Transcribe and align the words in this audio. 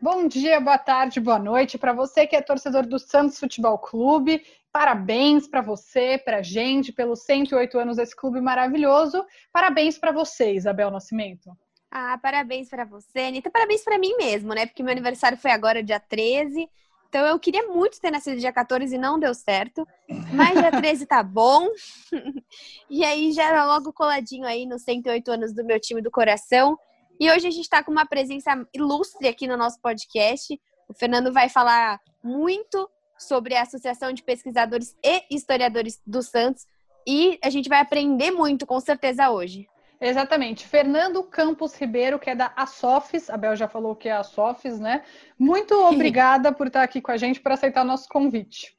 Bom 0.00 0.26
dia, 0.26 0.60
boa 0.60 0.78
tarde, 0.78 1.20
boa 1.20 1.38
noite 1.38 1.76
para 1.76 1.92
você 1.92 2.26
que 2.26 2.34
é 2.34 2.40
torcedor 2.40 2.86
do 2.86 2.98
Santos 2.98 3.38
Futebol 3.38 3.78
Clube. 3.78 4.42
Parabéns 4.72 5.46
para 5.46 5.60
você, 5.60 6.16
para 6.16 6.38
a 6.38 6.42
gente, 6.42 6.92
pelos 6.92 7.22
108 7.24 7.78
anos 7.78 7.96
desse 7.98 8.16
clube 8.16 8.40
maravilhoso. 8.40 9.24
Parabéns 9.52 9.98
para 9.98 10.10
você, 10.10 10.54
Isabel 10.54 10.90
Nascimento. 10.90 11.50
Ah, 11.90 12.16
parabéns 12.18 12.68
para 12.68 12.84
você, 12.84 13.20
Anitta. 13.20 13.50
Parabéns 13.50 13.82
para 13.82 13.98
mim 13.98 14.14
mesmo, 14.16 14.54
né? 14.54 14.66
Porque 14.66 14.82
meu 14.82 14.92
aniversário 14.92 15.36
foi 15.36 15.50
agora, 15.50 15.82
dia 15.82 15.98
13. 15.98 16.68
Então 17.08 17.26
eu 17.26 17.38
queria 17.40 17.66
muito 17.66 18.00
ter 18.00 18.12
nascido 18.12 18.38
dia 18.38 18.52
14 18.52 18.94
e 18.94 18.98
não 18.98 19.18
deu 19.18 19.34
certo. 19.34 19.84
Mas 20.32 20.56
dia 20.56 20.70
13 20.70 21.06
tá 21.06 21.22
bom. 21.22 21.68
e 22.88 23.04
aí 23.04 23.32
já 23.32 23.48
era 23.48 23.66
logo 23.66 23.92
coladinho 23.92 24.46
aí 24.46 24.64
nos 24.64 24.82
108 24.82 25.32
anos 25.32 25.52
do 25.52 25.64
meu 25.64 25.80
time 25.80 26.00
do 26.00 26.10
coração. 26.10 26.78
E 27.18 27.28
hoje 27.28 27.48
a 27.48 27.50
gente 27.50 27.64
está 27.64 27.82
com 27.82 27.90
uma 27.90 28.06
presença 28.06 28.64
ilustre 28.72 29.26
aqui 29.26 29.48
no 29.48 29.56
nosso 29.56 29.80
podcast. 29.80 30.58
O 30.88 30.94
Fernando 30.94 31.32
vai 31.32 31.48
falar 31.48 32.00
muito 32.22 32.88
sobre 33.18 33.56
a 33.56 33.62
Associação 33.62 34.12
de 34.12 34.22
Pesquisadores 34.22 34.96
e 35.04 35.24
Historiadores 35.28 36.00
do 36.06 36.22
Santos. 36.22 36.66
E 37.06 37.38
a 37.42 37.50
gente 37.50 37.68
vai 37.68 37.80
aprender 37.80 38.30
muito, 38.30 38.64
com 38.64 38.78
certeza, 38.78 39.30
hoje. 39.30 39.68
Exatamente. 40.00 40.66
Fernando 40.66 41.22
Campos 41.22 41.74
Ribeiro, 41.74 42.18
que 42.18 42.30
é 42.30 42.34
da 42.34 42.52
Asofis, 42.56 43.28
a 43.28 43.36
Bel 43.36 43.54
já 43.54 43.68
falou 43.68 43.94
que 43.94 44.08
é 44.08 44.12
a 44.12 44.20
Asofis, 44.20 44.80
né? 44.80 45.02
Muito 45.38 45.74
obrigada 45.74 46.50
por 46.52 46.68
estar 46.68 46.82
aqui 46.82 47.02
com 47.02 47.12
a 47.12 47.18
gente, 47.18 47.40
por 47.40 47.52
aceitar 47.52 47.82
o 47.82 47.86
nosso 47.86 48.08
convite. 48.08 48.74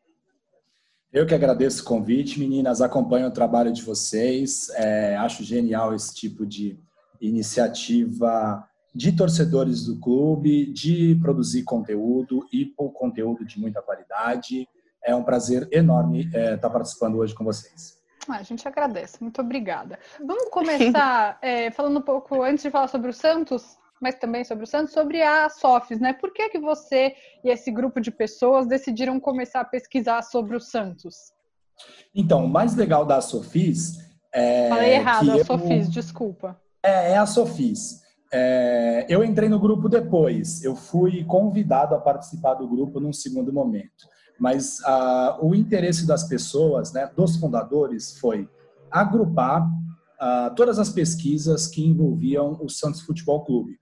Eu 1.14 1.26
que 1.28 1.36
agradeço 1.36 1.84
o 1.84 1.86
convite, 1.86 2.40
meninas. 2.40 2.82
Acompanho 2.82 3.28
o 3.28 3.32
trabalho 3.32 3.72
de 3.72 3.84
vocês. 3.84 4.70
É, 4.76 5.16
acho 5.18 5.44
genial 5.44 5.94
esse 5.94 6.16
tipo 6.16 6.46
de 6.46 6.80
iniciativa 7.20 8.68
de 8.94 9.12
torcedores 9.12 9.86
do 9.86 10.00
clube, 10.00 10.72
de 10.74 11.16
produzir 11.22 11.64
conteúdo 11.64 12.48
e 12.52 12.66
por 12.66 12.92
conteúdo 12.92 13.46
de 13.46 13.60
muita 13.60 13.82
qualidade. 13.82 14.68
É 15.04 15.16
um 15.16 15.24
prazer 15.24 15.68
enorme 15.72 16.30
é, 16.34 16.56
estar 16.56 16.70
participando 16.70 17.18
hoje 17.18 17.36
com 17.36 17.44
vocês. 17.44 18.01
Ah, 18.28 18.38
a 18.38 18.44
gente 18.44 18.68
agradece, 18.68 19.18
muito 19.22 19.42
obrigada. 19.42 20.00
Vamos 20.20 20.50
começar 20.50 21.38
é, 21.42 21.72
falando 21.72 22.00
um 22.00 22.04
pouco, 22.04 22.44
antes 22.44 22.64
de 22.64 22.70
falar 22.70 22.88
sobre 22.88 23.10
o 23.10 23.14
Santos, 23.14 23.78
mas 24.02 24.16
também 24.16 24.44
sobre 24.44 24.64
o 24.64 24.68
Santos, 24.68 24.94
sobre 24.94 25.22
a 25.22 25.50
SOFIS, 25.50 26.00
né? 26.00 26.14
Por 26.14 26.34
que, 26.34 26.50
que 26.50 26.60
você 26.60 27.16
e 27.44 27.50
esse 27.50 27.72
grupo 27.72 28.00
de 28.00 28.12
pessoas 28.12 28.68
decidiram 28.68 29.20
começar 29.20 29.62
a 29.62 29.66
pesquisar 29.66 30.22
sobre 30.24 30.56
o 30.56 30.60
Santos? 30.60 31.16
Então, 32.14 32.46
o 32.46 32.50
mais 32.50 32.76
legal 32.76 33.06
da 33.06 33.22
SOFIS 33.22 33.98
é. 34.34 34.70
Falei 34.70 34.94
errado, 34.94 35.32
a 35.32 35.38
eu... 35.38 35.46
SOFIS, 35.46 35.90
desculpa. 35.90 36.60
É, 36.84 37.14
é 37.14 37.18
a 37.18 37.26
SOFIS. 37.26 38.02
É, 38.34 39.06
eu 39.10 39.24
entrei 39.24 39.50
no 39.50 39.60
grupo 39.60 39.90
depois, 39.90 40.64
eu 40.64 40.74
fui 40.74 41.24
convidado 41.26 41.94
a 41.94 42.00
participar 42.00 42.54
do 42.54 42.68
grupo 42.68 43.00
num 43.00 43.12
segundo 43.12 43.52
momento. 43.52 44.08
Mas 44.40 44.80
ah, 44.86 45.38
o 45.42 45.54
interesse 45.54 46.06
das 46.06 46.28
pessoas, 46.28 46.92
né, 46.94 47.10
dos 47.16 47.36
fundadores, 47.36 48.18
foi 48.18 48.50
agrupar 48.90 49.68
ah, 50.20 50.52
todas 50.56 50.80
as 50.80 50.90
pesquisas 50.90 51.68
que 51.68 51.86
envolviam 51.86 52.58
o 52.62 52.70
Santos 52.70 53.02
Futebol 53.02 53.44
Clube. 53.44 53.80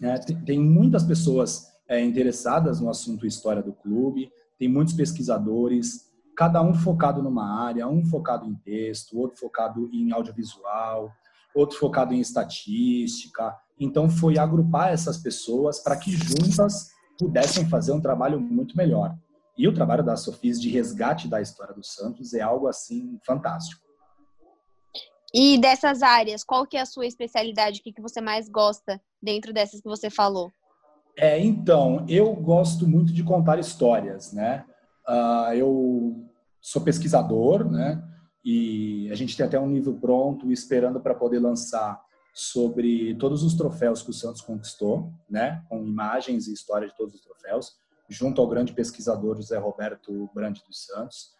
É, 0.00 0.16
tem 0.18 0.60
muitas 0.60 1.02
pessoas 1.02 1.66
é, 1.88 2.00
interessadas 2.04 2.80
no 2.80 2.88
assunto 2.88 3.26
história 3.26 3.62
do 3.62 3.72
clube, 3.72 4.30
tem 4.58 4.68
muitos 4.68 4.94
pesquisadores, 4.94 6.08
cada 6.36 6.62
um 6.62 6.72
focado 6.72 7.20
numa 7.20 7.64
área, 7.64 7.88
um 7.88 8.04
focado 8.04 8.46
em 8.46 8.54
texto, 8.54 9.18
outro 9.18 9.38
focado 9.38 9.90
em 9.92 10.12
audiovisual, 10.12 11.10
outro 11.54 11.76
focado 11.78 12.14
em 12.14 12.20
estatística. 12.20 13.56
Então, 13.80 14.08
foi 14.08 14.38
agrupar 14.38 14.92
essas 14.92 15.18
pessoas 15.18 15.80
para 15.80 15.96
que 15.96 16.12
juntas 16.12 16.90
pudessem 17.18 17.68
fazer 17.68 17.92
um 17.92 18.00
trabalho 18.00 18.40
muito 18.40 18.76
melhor. 18.76 19.16
E 19.58 19.66
o 19.66 19.74
trabalho 19.74 20.04
da 20.04 20.16
Sofis 20.16 20.60
de 20.60 20.70
resgate 20.70 21.26
da 21.26 21.42
história 21.42 21.74
do 21.74 21.84
Santos 21.84 22.32
é 22.32 22.40
algo 22.40 22.68
assim 22.68 23.18
fantástico. 23.26 23.82
E 25.34 25.58
dessas 25.58 26.00
áreas, 26.00 26.44
qual 26.44 26.64
que 26.64 26.76
é 26.76 26.80
a 26.80 26.86
sua 26.86 27.06
especialidade? 27.06 27.80
O 27.80 27.82
que, 27.82 27.92
que 27.92 28.00
você 28.00 28.20
mais 28.20 28.48
gosta 28.48 29.00
dentro 29.20 29.52
dessas 29.52 29.80
que 29.80 29.88
você 29.88 30.08
falou? 30.08 30.52
É, 31.16 31.38
então, 31.40 32.06
eu 32.08 32.32
gosto 32.34 32.86
muito 32.86 33.12
de 33.12 33.24
contar 33.24 33.58
histórias, 33.58 34.32
né? 34.32 34.64
Uh, 35.06 35.52
eu 35.54 36.30
sou 36.60 36.80
pesquisador, 36.80 37.68
né? 37.68 38.00
E 38.44 39.10
a 39.10 39.16
gente 39.16 39.36
tem 39.36 39.44
até 39.44 39.58
um 39.58 39.72
livro 39.72 39.94
pronto 39.94 40.52
esperando 40.52 41.00
para 41.00 41.16
poder 41.16 41.40
lançar 41.40 42.00
sobre 42.32 43.16
todos 43.16 43.42
os 43.42 43.54
troféus 43.54 44.02
que 44.02 44.10
o 44.10 44.14
Santos 44.14 44.40
conquistou, 44.40 45.12
né? 45.28 45.64
Com 45.68 45.84
imagens 45.84 46.46
e 46.46 46.52
história 46.52 46.86
de 46.86 46.96
todos 46.96 47.16
os 47.16 47.20
troféus 47.20 47.76
junto 48.08 48.40
ao 48.40 48.48
grande 48.48 48.72
pesquisador 48.72 49.36
José 49.36 49.58
Roberto 49.58 50.30
Brandi 50.34 50.62
dos 50.66 50.86
Santos. 50.86 51.32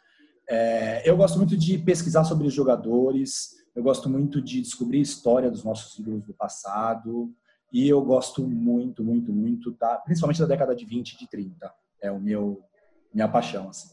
É, 0.49 1.09
eu 1.09 1.17
gosto 1.17 1.39
muito 1.39 1.57
de 1.57 1.79
pesquisar 1.79 2.25
sobre 2.25 2.49
jogadores, 2.49 3.57
eu 3.75 3.83
gosto 3.83 4.09
muito 4.09 4.41
de 4.41 4.61
descobrir 4.61 4.99
a 4.99 5.03
história 5.03 5.51
dos 5.51 5.65
nossos 5.65 5.99
ídolos 5.99 6.25
do 6.25 6.35
passado, 6.35 7.33
e 7.73 7.89
eu 7.89 8.03
gosto 8.03 8.43
muito, 8.47 9.05
muito, 9.05 9.33
muito, 9.33 9.71
da, 9.73 9.97
principalmente 9.99 10.41
da 10.41 10.47
década 10.47 10.75
de 10.75 10.85
20 10.87 11.13
e 11.13 11.19
de 11.19 11.29
30. 11.29 11.75
É 12.01 12.11
o 12.11 12.19
meu 12.19 12.63
minha 13.13 13.29
paixão, 13.29 13.69
assim. 13.69 13.91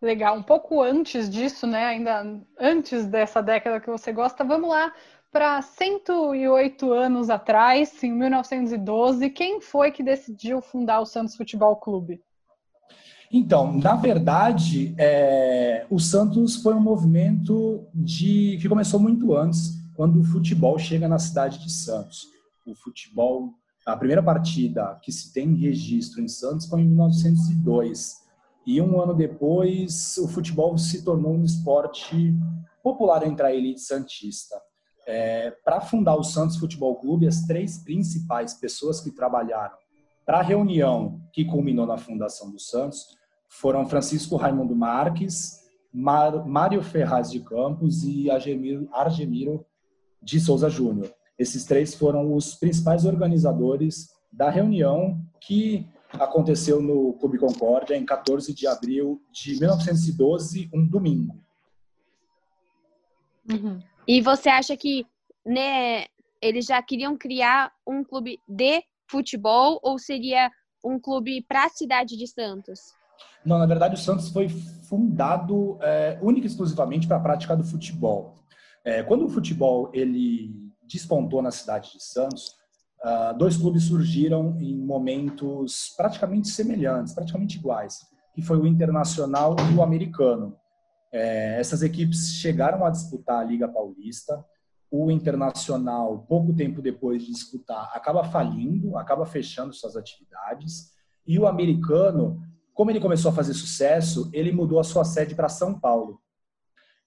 Legal. 0.00 0.36
Um 0.36 0.42
pouco 0.42 0.82
antes 0.82 1.28
disso, 1.28 1.66
né? 1.66 1.84
Ainda 1.84 2.40
antes 2.58 3.06
dessa 3.06 3.42
década 3.42 3.80
que 3.80 3.90
você 3.90 4.12
gosta, 4.12 4.42
vamos 4.42 4.70
lá 4.70 4.92
para 5.30 5.62
108 5.62 6.92
anos 6.92 7.30
atrás, 7.30 8.02
em 8.02 8.12
1912, 8.12 9.30
quem 9.30 9.60
foi 9.60 9.92
que 9.92 10.02
decidiu 10.02 10.60
fundar 10.60 11.00
o 11.00 11.06
Santos 11.06 11.36
Futebol 11.36 11.76
Clube? 11.76 12.20
Então, 13.32 13.78
na 13.78 13.94
verdade, 13.94 14.92
é, 14.98 15.86
o 15.88 16.00
Santos 16.00 16.56
foi 16.56 16.74
um 16.74 16.80
movimento 16.80 17.86
de 17.94 18.58
que 18.60 18.68
começou 18.68 18.98
muito 18.98 19.36
antes, 19.36 19.78
quando 19.94 20.18
o 20.20 20.24
futebol 20.24 20.76
chega 20.78 21.06
na 21.06 21.18
cidade 21.18 21.58
de 21.58 21.70
Santos. 21.70 22.26
O 22.66 22.74
futebol, 22.74 23.54
a 23.86 23.96
primeira 23.96 24.22
partida 24.22 24.98
que 25.00 25.12
se 25.12 25.32
tem 25.32 25.54
registro 25.54 26.20
em 26.20 26.26
Santos 26.26 26.66
foi 26.66 26.80
em 26.80 26.88
1902. 26.88 28.16
E 28.66 28.80
um 28.80 29.00
ano 29.00 29.14
depois, 29.14 30.16
o 30.18 30.26
futebol 30.26 30.76
se 30.76 31.04
tornou 31.04 31.34
um 31.34 31.44
esporte 31.44 32.34
popular 32.82 33.24
entre 33.24 33.46
a 33.46 33.54
elite 33.54 33.80
santista. 33.80 34.56
É, 35.12 35.50
para 35.64 35.80
fundar 35.80 36.14
o 36.14 36.22
Santos 36.22 36.56
Futebol 36.56 36.94
Clube, 36.94 37.26
as 37.26 37.42
três 37.42 37.78
principais 37.78 38.54
pessoas 38.54 39.00
que 39.00 39.10
trabalharam 39.10 39.74
para 40.24 40.38
a 40.38 40.42
reunião 40.42 41.20
que 41.32 41.44
culminou 41.44 41.84
na 41.84 41.98
fundação 41.98 42.48
do 42.48 42.60
Santos 42.60 43.18
foram 43.48 43.84
Francisco 43.88 44.36
Raimundo 44.36 44.76
Marques, 44.76 45.68
Mar, 45.92 46.46
Mário 46.46 46.80
Ferraz 46.80 47.28
de 47.28 47.40
Campos 47.40 48.04
e 48.04 48.30
Argemiro, 48.30 48.88
Argemiro 48.92 49.66
de 50.22 50.38
Souza 50.38 50.70
Júnior. 50.70 51.12
Esses 51.36 51.64
três 51.64 51.92
foram 51.92 52.32
os 52.32 52.54
principais 52.54 53.04
organizadores 53.04 54.10
da 54.32 54.48
reunião 54.48 55.20
que 55.40 55.88
aconteceu 56.12 56.80
no 56.80 57.14
Clube 57.14 57.36
Concórdia 57.36 57.96
em 57.96 58.04
14 58.04 58.54
de 58.54 58.68
abril 58.68 59.20
de 59.32 59.58
1912, 59.58 60.70
um 60.72 60.86
domingo. 60.86 61.36
Uhum. 63.50 63.80
E 64.06 64.20
você 64.20 64.48
acha 64.48 64.76
que 64.76 65.06
né, 65.44 66.06
eles 66.40 66.66
já 66.66 66.82
queriam 66.82 67.16
criar 67.16 67.72
um 67.86 68.02
clube 68.02 68.38
de 68.48 68.82
futebol 69.08 69.80
ou 69.82 69.98
seria 69.98 70.50
um 70.84 70.98
clube 70.98 71.42
para 71.42 71.66
a 71.66 71.68
cidade 71.68 72.16
de 72.16 72.26
Santos? 72.26 72.94
Não, 73.44 73.58
na 73.58 73.66
verdade 73.66 73.94
o 73.94 73.98
Santos 73.98 74.28
foi 74.30 74.48
fundado 74.48 75.78
é, 75.82 76.18
única 76.22 76.46
e 76.46 76.50
exclusivamente 76.50 77.06
para 77.06 77.16
a 77.16 77.20
prática 77.20 77.56
do 77.56 77.64
futebol. 77.64 78.34
É, 78.84 79.02
quando 79.02 79.26
o 79.26 79.28
futebol 79.28 79.90
ele 79.92 80.70
despontou 80.90 81.40
na 81.40 81.50
cidade 81.50 81.92
de 81.92 82.02
Santos, 82.02 82.56
uh, 83.04 83.36
dois 83.36 83.56
clubes 83.56 83.84
surgiram 83.84 84.56
em 84.58 84.76
momentos 84.76 85.94
praticamente 85.96 86.48
semelhantes, 86.48 87.14
praticamente 87.14 87.58
iguais, 87.58 88.00
que 88.34 88.42
foi 88.42 88.58
o 88.58 88.66
Internacional 88.66 89.54
e 89.72 89.76
o 89.76 89.82
Americano. 89.82 90.56
É, 91.12 91.58
essas 91.58 91.82
equipes 91.82 92.34
chegaram 92.34 92.84
a 92.84 92.90
disputar 92.90 93.40
a 93.40 93.44
Liga 93.44 93.68
Paulista. 93.68 94.44
O 94.90 95.10
Internacional, 95.10 96.24
pouco 96.28 96.52
tempo 96.52 96.82
depois 96.82 97.22
de 97.24 97.32
disputar, 97.32 97.90
acaba 97.94 98.24
falindo, 98.24 98.96
acaba 98.96 99.24
fechando 99.24 99.72
suas 99.72 99.96
atividades. 99.96 100.92
E 101.26 101.38
o 101.38 101.46
americano, 101.46 102.42
como 102.74 102.90
ele 102.90 103.00
começou 103.00 103.30
a 103.30 103.34
fazer 103.34 103.54
sucesso, 103.54 104.28
ele 104.32 104.50
mudou 104.50 104.80
a 104.80 104.84
sua 104.84 105.04
sede 105.04 105.34
para 105.34 105.48
São 105.48 105.78
Paulo. 105.78 106.20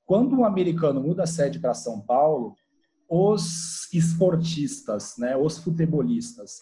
Quando 0.06 0.39
o 0.39 0.45
americano 0.45 1.01
muda 1.01 1.23
a 1.23 1.27
sede 1.27 1.59
para 1.59 1.73
São 1.73 1.99
Paulo, 1.99 2.56
os 3.09 3.91
esportistas, 3.94 5.15
né, 5.17 5.35
os 5.35 5.57
futebolistas, 5.57 6.61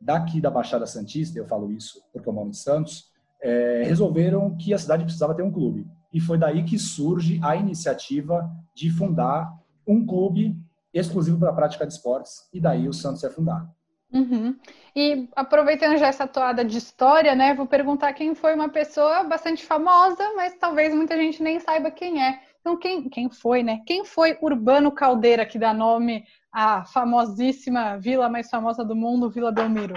daqui 0.00 0.40
da 0.40 0.50
Baixada 0.50 0.86
Santista, 0.86 1.38
eu 1.38 1.46
falo 1.46 1.72
isso 1.72 2.02
porque 2.12 2.28
eu 2.28 2.32
moro 2.32 2.48
em 2.48 2.52
Santos, 2.52 3.10
é, 3.42 3.82
resolveram 3.84 4.56
que 4.56 4.72
a 4.72 4.78
cidade 4.78 5.04
precisava 5.04 5.34
ter 5.34 5.42
um 5.42 5.52
clube. 5.52 5.86
E 6.12 6.20
foi 6.20 6.38
daí 6.38 6.64
que 6.64 6.78
surge 6.78 7.40
a 7.42 7.54
iniciativa 7.56 8.50
de 8.74 8.90
fundar 8.90 9.52
um 9.86 10.04
clube 10.04 10.56
exclusivo 10.92 11.38
para 11.38 11.50
a 11.50 11.54
prática 11.54 11.86
de 11.86 11.92
esportes, 11.92 12.48
e 12.52 12.60
daí 12.60 12.88
o 12.88 12.92
Santos 12.92 13.22
é 13.24 13.30
fundado. 13.30 13.68
Uhum. 14.12 14.56
E 14.96 15.28
aproveitando 15.36 15.98
já 15.98 16.06
essa 16.06 16.26
toada 16.26 16.64
de 16.64 16.78
história, 16.78 17.34
né, 17.34 17.54
vou 17.54 17.66
perguntar 17.66 18.12
quem 18.14 18.34
foi 18.34 18.54
uma 18.54 18.68
pessoa 18.68 19.22
bastante 19.24 19.64
famosa, 19.64 20.32
mas 20.34 20.56
talvez 20.58 20.94
muita 20.94 21.16
gente 21.16 21.42
nem 21.42 21.60
saiba 21.60 21.90
quem 21.90 22.22
é. 22.22 22.40
Então, 22.60 22.76
quem, 22.76 23.08
quem 23.08 23.30
foi, 23.30 23.62
né? 23.62 23.80
Quem 23.86 24.04
foi 24.04 24.36
Urbano 24.42 24.90
Caldeira, 24.90 25.46
que 25.46 25.58
dá 25.58 25.72
nome 25.72 26.24
à 26.52 26.84
famosíssima 26.84 27.98
vila 27.98 28.28
mais 28.28 28.50
famosa 28.50 28.84
do 28.84 28.96
mundo, 28.96 29.30
Vila 29.30 29.52
Belmiro? 29.52 29.94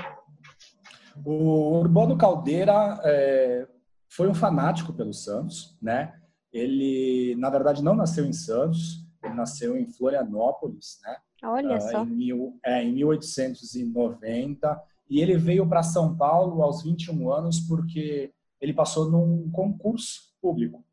O 1.25 1.79
Urbano 1.79 2.17
Caldeira 2.17 2.99
é, 3.03 3.67
foi 4.11 4.27
um 4.27 4.33
fanático 4.33 4.91
pelo 4.91 5.13
Santos, 5.13 5.77
né? 5.81 6.13
Ele, 6.51 7.33
na 7.37 7.49
verdade, 7.49 7.81
não 7.81 7.95
nasceu 7.95 8.25
em 8.25 8.33
Santos, 8.33 9.07
ele 9.23 9.33
nasceu 9.33 9.77
em 9.77 9.87
Florianópolis, 9.87 10.99
né? 11.03 11.15
Olha 11.43 11.77
uh, 11.77 11.81
só. 11.81 12.03
Em, 12.03 12.07
mil, 12.07 12.59
é, 12.63 12.83
em 12.83 12.91
1890. 12.93 14.81
E 15.09 15.21
ele 15.21 15.37
veio 15.37 15.67
para 15.67 15.81
São 15.81 16.15
Paulo 16.15 16.61
aos 16.61 16.83
21 16.83 17.31
anos 17.31 17.61
porque 17.61 18.33
ele 18.59 18.73
passou 18.73 19.09
num 19.09 19.49
concurso 19.49 20.33
público. 20.41 20.83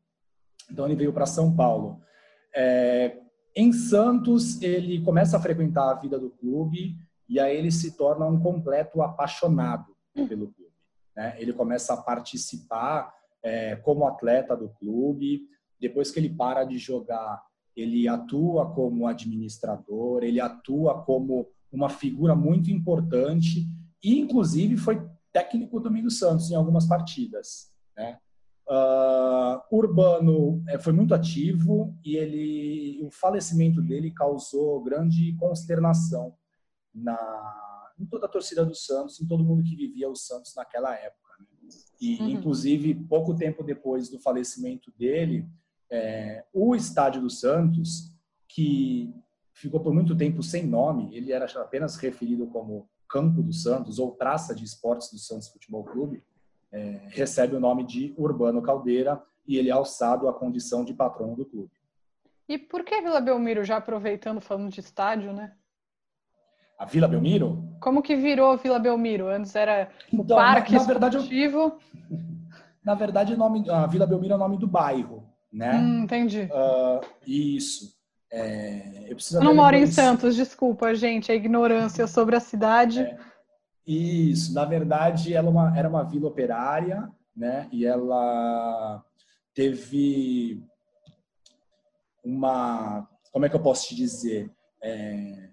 Então 0.71 0.85
ele 0.85 0.95
veio 0.95 1.11
para 1.11 1.25
São 1.25 1.53
Paulo. 1.53 2.01
É, 2.55 3.19
em 3.55 3.73
Santos, 3.73 4.61
ele 4.61 5.01
começa 5.01 5.35
a 5.35 5.41
frequentar 5.41 5.91
a 5.91 5.95
vida 5.95 6.17
do 6.17 6.29
clube 6.29 6.95
e 7.27 7.39
aí 7.39 7.55
ele 7.55 7.71
se 7.71 7.97
torna 7.97 8.25
um 8.25 8.39
completo 8.39 9.01
apaixonado 9.01 9.95
pelo 10.13 10.47
clube. 10.47 10.68
Né? 11.19 11.35
Ele 11.37 11.51
começa 11.51 11.93
a 11.93 11.97
participar 11.97 13.13
é, 13.43 13.75
como 13.75 14.07
atleta 14.07 14.55
do 14.55 14.69
clube. 14.69 15.41
Depois 15.77 16.11
que 16.11 16.19
ele 16.19 16.29
para 16.29 16.63
de 16.63 16.77
jogar, 16.77 17.43
ele 17.75 18.07
atua 18.07 18.73
como 18.73 19.05
administrador, 19.05 20.23
ele 20.23 20.39
atua 20.39 21.03
como 21.03 21.45
uma 21.69 21.89
figura 21.89 22.33
muito 22.33 22.71
importante 22.71 23.67
e, 24.01 24.17
inclusive, 24.17 24.77
foi 24.77 25.05
técnico 25.33 25.77
do 25.77 25.89
Domingo 25.89 26.09
Santos 26.09 26.49
em 26.51 26.55
algumas 26.55 26.87
partidas. 26.87 27.69
Né? 27.97 28.17
Uh, 28.65 29.75
Urbano 29.75 30.63
é, 30.69 30.79
foi 30.79 30.93
muito 30.93 31.13
ativo 31.13 31.93
e 32.03 32.15
ele, 32.15 33.03
o 33.03 33.11
falecimento 33.11 33.81
dele 33.81 34.11
causou 34.11 34.81
grande 34.81 35.35
consternação 35.37 36.33
na, 36.95 37.17
em 37.99 38.05
toda 38.05 38.25
a 38.25 38.29
torcida 38.29 38.65
do 38.65 38.75
Santos, 38.75 39.19
em 39.19 39.27
todo 39.27 39.43
mundo 39.43 39.63
que 39.63 39.75
vivia 39.75 40.09
o 40.09 40.15
Santos 40.15 40.53
naquela 40.55 40.95
época. 40.95 41.33
Né? 41.39 41.69
E, 41.99 42.17
uhum. 42.17 42.29
inclusive, 42.29 42.95
pouco 42.95 43.35
tempo 43.35 43.63
depois 43.63 44.09
do 44.09 44.19
falecimento 44.19 44.91
dele, 44.97 45.45
é, 45.91 46.45
o 46.53 46.75
estádio 46.75 47.21
do 47.21 47.29
Santos, 47.29 48.15
que 48.47 49.13
ficou 49.53 49.79
por 49.79 49.93
muito 49.93 50.15
tempo 50.15 50.41
sem 50.41 50.65
nome, 50.65 51.15
ele 51.15 51.31
era 51.31 51.45
apenas 51.61 51.97
referido 51.97 52.47
como 52.47 52.87
Campo 53.07 53.41
do 53.41 53.51
Santos 53.51 53.99
ou 53.99 54.11
Praça 54.11 54.53
de 54.53 54.63
Esportes 54.63 55.11
do 55.11 55.17
Santos 55.17 55.49
Futebol 55.49 55.83
Clube, 55.83 56.23
é, 56.71 57.01
recebe 57.07 57.55
o 57.55 57.59
nome 57.59 57.83
de 57.83 58.13
Urbano 58.15 58.61
Caldeira 58.61 59.21
e 59.47 59.57
ele 59.57 59.69
é 59.69 59.71
alçado 59.71 60.27
à 60.27 60.33
condição 60.33 60.85
de 60.85 60.93
patrono 60.93 61.35
do 61.35 61.45
clube. 61.45 61.71
E 62.47 62.57
por 62.57 62.83
que 62.83 63.01
Vila 63.01 63.19
Belmiro, 63.19 63.63
já 63.63 63.77
aproveitando 63.77 64.39
falando 64.39 64.71
de 64.71 64.79
estádio, 64.79 65.33
né? 65.33 65.55
A 66.79 66.85
Vila 66.85 67.09
Belmiro? 67.09 67.61
Como 67.81 68.01
que 68.01 68.15
virou 68.15 68.55
Vila 68.55 68.79
Belmiro? 68.79 69.27
Antes 69.27 69.53
era 69.53 69.89
o 70.13 70.21
então, 70.21 70.37
Parque 70.37 70.71
na, 70.71 70.79
na 70.79 70.85
verdade, 70.85 71.17
eu, 71.17 71.77
na 72.81 72.95
verdade, 72.95 73.33
o 73.33 73.37
nome, 73.37 73.69
a 73.69 73.85
Vila 73.85 74.07
Belmiro 74.07 74.33
é 74.33 74.35
o 74.37 74.39
nome 74.39 74.57
do 74.57 74.65
bairro, 74.65 75.27
né? 75.51 75.75
Hum, 75.75 76.03
entendi. 76.03 76.43
Uh, 76.43 77.05
isso. 77.27 77.93
É, 78.31 79.07
eu, 79.09 79.17
eu 79.33 79.43
não 79.43 79.55
moro 79.55 79.75
em 79.75 79.87
Santos, 79.87 80.37
desculpa, 80.37 80.95
gente, 80.95 81.29
a 81.31 81.35
ignorância 81.35 82.07
sobre 82.07 82.37
a 82.37 82.39
cidade. 82.39 83.01
É, 83.01 83.17
isso, 83.85 84.53
na 84.53 84.63
verdade, 84.63 85.33
ela 85.33 85.47
é 85.47 85.51
uma, 85.51 85.77
era 85.77 85.89
uma 85.89 86.03
vila 86.03 86.29
operária, 86.29 87.11
né? 87.35 87.67
E 87.73 87.85
ela 87.85 89.03
teve 89.53 90.63
uma, 92.23 93.05
como 93.33 93.45
é 93.45 93.49
que 93.49 93.55
eu 93.55 93.61
posso 93.61 93.89
te 93.89 93.95
dizer? 93.95 94.49
É, 94.81 95.49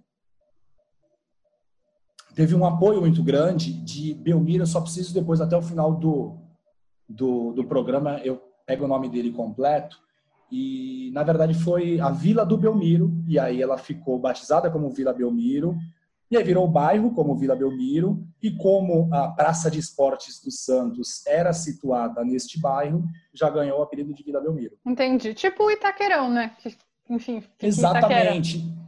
teve 2.37 2.55
um 2.55 2.67
apoio 2.67 3.01
muito 3.01 3.23
grande 3.25 3.73
de 3.73 4.13
Belmiro, 4.13 4.67
só 4.67 4.83
preciso 4.83 5.15
depois, 5.15 5.41
até 5.41 5.57
o 5.57 5.63
final 5.63 5.95
do, 5.95 6.37
do, 7.09 7.53
do 7.55 7.65
programa, 7.65 8.21
eu 8.23 8.41
pego 8.67 8.85
o 8.85 8.89
nome 8.89 9.09
dele 9.09 9.33
completo, 9.33 9.97
e 10.53 11.11
na 11.15 11.23
verdade 11.23 11.55
foi 11.55 11.99
a 11.99 12.11
Vila 12.11 12.45
do 12.45 12.59
Belmiro, 12.59 13.11
e 13.27 13.39
aí 13.39 13.63
ela 13.63 13.79
ficou 13.79 14.19
batizada 14.19 14.71
como 14.71 14.91
Vila 14.91 15.15
Belmiro, 15.15 15.77
e 16.31 16.37
aí 16.37 16.45
virou 16.45 16.67
o 16.67 16.71
bairro 16.71 17.11
como 17.15 17.37
Vila 17.39 17.57
Belmiro, 17.57 18.23
e 18.43 18.51
como 18.51 19.09
a 19.15 19.29
Praça 19.29 19.71
de 19.71 19.79
Esportes 19.79 20.39
dos 20.45 20.63
Santos 20.63 21.27
era 21.27 21.55
situada 21.55 22.23
neste 22.23 22.61
bairro, 22.61 23.03
já 23.33 23.49
ganhou 23.49 23.79
o 23.79 23.83
apelido 23.83 24.13
de 24.13 24.23
Vila 24.23 24.43
Belmiro. 24.43 24.77
Entendi. 24.85 25.33
Tipo 25.33 25.65
o 25.65 25.71
Itaquerão, 25.71 26.29
né? 26.29 26.55
Enfim. 27.09 27.43
Exatamente. 27.63 28.59
Itaquera. 28.59 28.86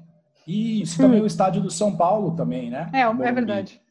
Isso, 0.49 0.97
também 0.97 1.21
hum. 1.21 1.25
o 1.25 1.27
estádio 1.27 1.61
do 1.61 1.71
São 1.71 1.95
Paulo 1.95 2.35
também, 2.35 2.71
né? 2.71 2.91
É, 2.95 3.01
é 3.03 3.33
verdade. 3.33 3.83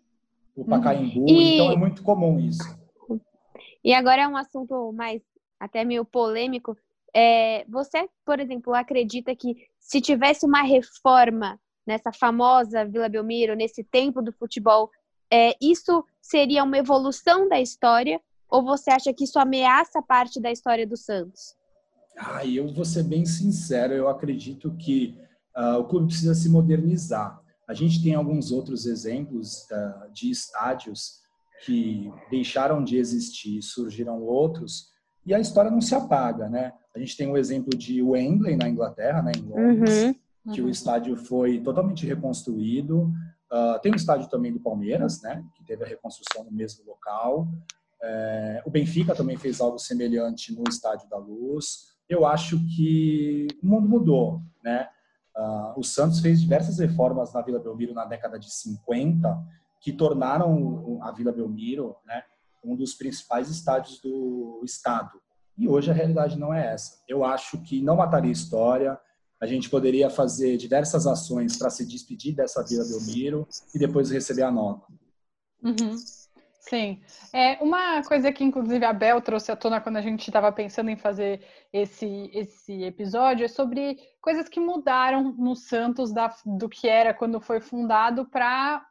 O 0.56 0.66
Pacaembu, 0.66 1.20
uhum. 1.20 1.28
e... 1.28 1.54
então 1.54 1.72
é 1.72 1.76
muito 1.76 2.02
comum 2.02 2.40
isso. 2.40 2.64
E 3.84 3.94
agora 3.94 4.24
é 4.24 4.28
um 4.28 4.36
assunto 4.36 4.92
mais 4.92 5.22
até 5.60 5.86
meio 5.86 6.04
polêmico. 6.04 6.76
É, 7.16 7.64
você, 7.70 8.10
por 8.26 8.40
exemplo, 8.40 8.74
acredita 8.74 9.36
que 9.36 9.56
se 9.80 10.02
tivesse 10.02 10.48
uma 10.48 10.64
reforma 10.64 11.60
nessa 11.86 12.12
famosa 12.12 12.86
Vila 12.86 13.08
Belmiro, 13.08 13.56
nesse 13.56 13.84
tempo 13.84 14.22
do 14.22 14.34
futebol, 14.34 14.90
é, 15.32 15.56
isso 15.62 16.04
seria 16.20 16.64
uma 16.64 16.78
evolução 16.78 17.48
da 17.48 17.62
história? 17.62 18.20
Ou 18.50 18.64
você 18.64 18.90
acha 18.90 19.14
que 19.14 19.26
isso 19.26 19.38
ameaça 19.38 20.02
parte 20.02 20.42
da 20.42 20.52
história 20.52 20.88
do 20.88 20.98
Santos? 20.98 21.56
Ah, 22.18 22.44
eu 22.46 22.68
vou 22.74 22.84
ser 22.84 23.04
bem 23.04 23.26
sincero, 23.26 23.94
eu 23.94 24.08
acredito 24.08 24.76
que 24.76 25.16
o 25.80 25.86
clube 25.86 26.08
precisa 26.08 26.36
se 26.36 26.50
modernizar. 26.50 27.42
A 27.68 27.74
gente 27.74 28.02
tem 28.02 28.16
alguns 28.16 28.52
outros 28.52 28.86
exemplos 28.86 29.64
uh, 29.72 30.12
de 30.14 30.30
estádios 30.30 31.22
que 31.66 32.12
deixaram 32.30 32.84
de 32.84 32.98
existir, 32.98 33.62
surgiram 33.62 34.22
outros, 34.22 34.90
e 35.26 35.34
a 35.34 35.40
história 35.40 35.72
não 35.72 35.82
se 35.82 35.94
apaga, 35.96 36.48
né? 36.48 36.72
A 36.96 37.00
gente 37.00 37.18
tem 37.18 37.30
o 37.30 37.38
exemplo 37.38 37.78
de 37.78 38.02
Wembley 38.02 38.56
na 38.56 38.70
Inglaterra, 38.70 39.22
né, 39.22 39.32
em 39.36 39.42
Londres, 39.42 40.04
uhum 40.04 40.16
que 40.54 40.62
o 40.62 40.70
estádio 40.70 41.16
foi 41.16 41.60
totalmente 41.60 42.06
reconstruído. 42.06 43.12
Uh, 43.52 43.80
tem 43.82 43.92
o 43.92 43.96
estádio 43.96 44.30
também 44.30 44.52
do 44.52 44.60
Palmeiras, 44.60 45.22
né, 45.22 45.44
que 45.56 45.64
teve 45.66 45.84
a 45.84 45.88
reconstrução 45.88 46.44
no 46.44 46.52
mesmo 46.52 46.86
local. 46.86 47.48
É, 48.02 48.62
o 48.66 48.70
Benfica 48.70 49.16
também 49.16 49.38
fez 49.38 49.60
algo 49.60 49.80
semelhante 49.80 50.54
no 50.54 50.64
Estádio 50.70 51.10
da 51.10 51.18
Luz. 51.18 51.98
Eu 52.08 52.26
acho 52.26 52.60
que 52.76 53.48
o 53.62 53.68
mundo 53.68 53.90
mudou? 53.90 54.42
Uh, 55.38 55.80
o 55.80 55.84
Santos 55.84 56.20
fez 56.20 56.42
diversas 56.42 56.80
reformas 56.80 57.32
na 57.32 57.42
Vila 57.42 57.60
Belmiro 57.60 57.94
na 57.94 58.06
década 58.06 58.40
de 58.40 58.52
50 58.52 59.38
que 59.80 59.94
tornaram 59.94 61.00
a 61.04 61.12
Vila 61.12 61.32
Belmiro, 61.32 61.96
né, 62.06 62.24
um 62.64 62.76
dos 62.76 62.96
principais 62.96 63.48
estádios 63.50 64.02
do 64.02 64.62
estado. 64.64 65.22
E 65.56 65.68
hoje 65.68 65.92
a 65.92 65.94
realidade 65.94 66.38
não 66.38 66.54
é 66.54 66.74
essa. 66.74 67.04
Eu 67.08 67.24
acho 67.24 67.60
que 67.60 67.82
não 67.82 67.98
mataria 67.98 68.32
história, 68.32 69.00
a 69.40 69.46
gente 69.46 69.70
poderia 69.70 70.10
fazer 70.10 70.58
diversas 70.58 71.06
ações 71.06 71.56
para 71.58 71.70
se 71.70 71.86
despedir 71.86 72.36
dessa 72.36 72.64
Vila 72.64 72.84
Belmiro 72.86 73.48
e 73.74 73.78
depois 73.80 74.10
receber 74.10 74.42
a 74.42 74.52
nota. 74.52 74.88
Uhum. 75.64 75.96
Sim. 76.70 77.02
É, 77.34 77.58
uma 77.64 78.04
coisa 78.04 78.32
que, 78.32 78.44
inclusive, 78.44 78.84
a 78.84 78.92
Bel 78.92 79.22
trouxe 79.22 79.52
à 79.52 79.56
tona 79.56 79.80
quando 79.80 79.98
a 79.98 80.02
gente 80.02 80.28
estava 80.28 80.52
pensando 80.52 80.90
em 80.90 80.98
fazer 80.98 81.42
esse, 81.72 82.30
esse 82.34 82.84
episódio 82.84 83.46
é 83.46 83.48
sobre 83.48 83.98
coisas 84.22 84.50
que 84.50 84.60
mudaram 84.60 85.34
no 85.38 85.56
Santos 85.56 86.12
da, 86.12 86.34
do 86.46 86.68
que 86.68 86.88
era 86.88 87.14
quando 87.14 87.40
foi 87.40 87.62
fundado 87.62 88.26
para 88.26 88.86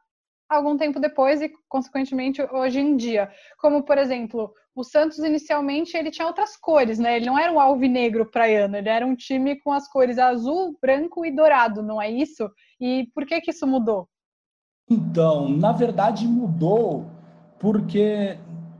algum 0.49 0.75
tempo 0.75 0.99
depois 0.99 1.39
e, 1.41 1.51
consequentemente, 1.69 2.41
hoje 2.51 2.79
em 2.79 2.95
dia. 2.95 3.31
Como, 3.59 3.83
por 3.83 3.99
exemplo, 3.99 4.51
o 4.73 4.83
Santos 4.83 5.19
inicialmente 5.19 5.95
ele 5.95 6.09
tinha 6.09 6.27
outras 6.27 6.57
cores, 6.57 6.97
né? 6.97 7.17
Ele 7.17 7.27
não 7.27 7.37
era 7.37 7.51
um 7.51 7.59
alvinegro 7.59 8.25
praiano, 8.25 8.75
ele 8.75 8.89
era 8.89 9.05
um 9.05 9.15
time 9.15 9.59
com 9.59 9.71
as 9.71 9.87
cores 9.87 10.17
azul, 10.17 10.75
branco 10.81 11.23
e 11.25 11.31
dourado, 11.31 11.83
não 11.83 12.01
é 12.01 12.09
isso? 12.09 12.49
E 12.79 13.07
por 13.13 13.25
que 13.25 13.39
que 13.39 13.51
isso 13.51 13.67
mudou? 13.67 14.09
Então, 14.89 15.49
na 15.49 15.73
verdade 15.73 16.25
mudou 16.25 17.16
porque 17.59 18.37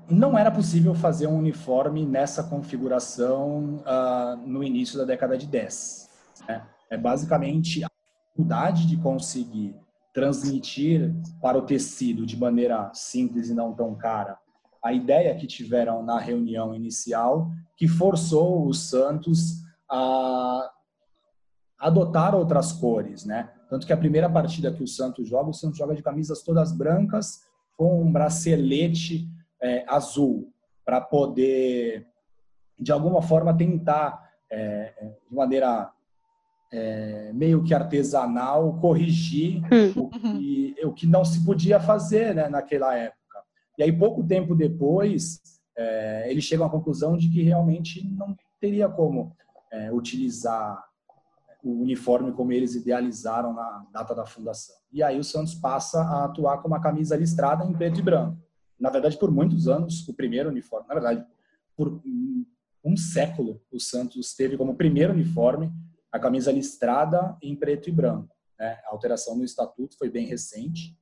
não 0.09 0.37
era 0.37 0.51
possível 0.51 0.93
fazer 0.95 1.27
um 1.27 1.37
uniforme 1.37 2.05
nessa 2.05 2.43
configuração 2.43 3.83
uh, 3.83 4.37
no 4.45 4.63
início 4.63 4.97
da 4.97 5.05
década 5.05 5.37
de 5.37 5.47
10. 5.47 6.09
Né? 6.47 6.65
É 6.89 6.97
basicamente 6.97 7.83
a 7.83 7.89
dificuldade 8.27 8.87
de 8.87 8.97
conseguir 8.97 9.75
transmitir 10.13 11.13
para 11.41 11.57
o 11.57 11.63
tecido 11.63 12.25
de 12.25 12.37
maneira 12.37 12.89
simples 12.93 13.49
e 13.49 13.53
não 13.53 13.73
tão 13.73 13.93
cara 13.95 14.37
a 14.83 14.93
ideia 14.93 15.35
que 15.35 15.45
tiveram 15.45 16.01
na 16.01 16.17
reunião 16.17 16.73
inicial, 16.73 17.51
que 17.75 17.87
forçou 17.87 18.65
o 18.65 18.73
Santos 18.73 19.63
a 19.89 20.71
adotar 21.77 22.33
outras 22.33 22.71
cores, 22.71 23.25
né? 23.25 23.49
Tanto 23.69 23.85
que 23.85 23.93
a 23.93 23.97
primeira 23.97 24.29
partida 24.29 24.71
que 24.71 24.81
o 24.81 24.87
Santos 24.87 25.27
joga, 25.27 25.49
o 25.49 25.53
Santos 25.53 25.77
joga 25.77 25.93
de 25.93 26.01
camisas 26.01 26.41
todas 26.41 26.71
brancas 26.71 27.41
um 27.79 28.11
bracelete 28.11 29.27
é, 29.61 29.85
azul, 29.87 30.51
para 30.85 31.01
poder, 31.01 32.07
de 32.79 32.91
alguma 32.91 33.21
forma, 33.21 33.55
tentar, 33.55 34.31
é, 34.49 35.11
de 35.29 35.35
maneira 35.35 35.91
é, 36.71 37.31
meio 37.33 37.63
que 37.63 37.73
artesanal, 37.73 38.77
corrigir 38.79 39.61
hum. 39.65 40.03
o 40.03 40.09
que, 40.09 40.75
o 40.83 40.93
que 40.93 41.07
não 41.07 41.23
se 41.25 41.43
podia 41.45 41.79
fazer 41.79 42.33
né, 42.33 42.49
naquela 42.49 42.95
época. 42.95 43.17
E 43.77 43.83
aí, 43.83 43.91
pouco 43.91 44.23
tempo 44.23 44.55
depois, 44.55 45.41
é, 45.77 46.27
eles 46.29 46.43
chegam 46.43 46.65
à 46.65 46.69
conclusão 46.69 47.17
de 47.17 47.29
que 47.29 47.43
realmente 47.43 48.05
não 48.07 48.35
teria 48.59 48.89
como 48.89 49.35
é, 49.71 49.91
utilizar 49.91 50.86
o 51.67 51.81
uniforme 51.81 52.31
como 52.31 52.51
eles 52.51 52.75
idealizaram 52.75 53.53
na 53.53 53.85
data 53.91 54.15
da 54.15 54.25
fundação. 54.25 54.75
E 54.91 55.03
aí 55.03 55.19
o 55.19 55.23
Santos 55.23 55.53
passa 55.53 56.01
a 56.01 56.25
atuar 56.25 56.61
com 56.61 56.67
uma 56.67 56.79
camisa 56.79 57.15
listrada 57.15 57.65
em 57.65 57.73
preto 57.73 57.99
e 57.99 58.03
branco. 58.03 58.37
Na 58.79 58.89
verdade, 58.89 59.17
por 59.17 59.31
muitos 59.31 59.67
anos, 59.67 60.07
o 60.07 60.13
primeiro 60.13 60.49
uniforme, 60.49 60.87
na 60.87 60.93
verdade, 60.93 61.25
por 61.75 62.01
um 62.83 62.95
século, 62.95 63.61
o 63.71 63.79
Santos 63.79 64.33
teve 64.33 64.55
como 64.55 64.75
primeiro 64.75 65.13
uniforme 65.13 65.71
a 66.11 66.19
camisa 66.19 66.51
listrada 66.51 67.37
em 67.41 67.55
preto 67.55 67.89
e 67.89 67.91
branco. 67.91 68.33
Né? 68.57 68.79
A 68.85 68.91
alteração 68.91 69.35
no 69.35 69.43
estatuto 69.43 69.97
foi 69.97 70.09
bem 70.09 70.25
recente, 70.25 70.97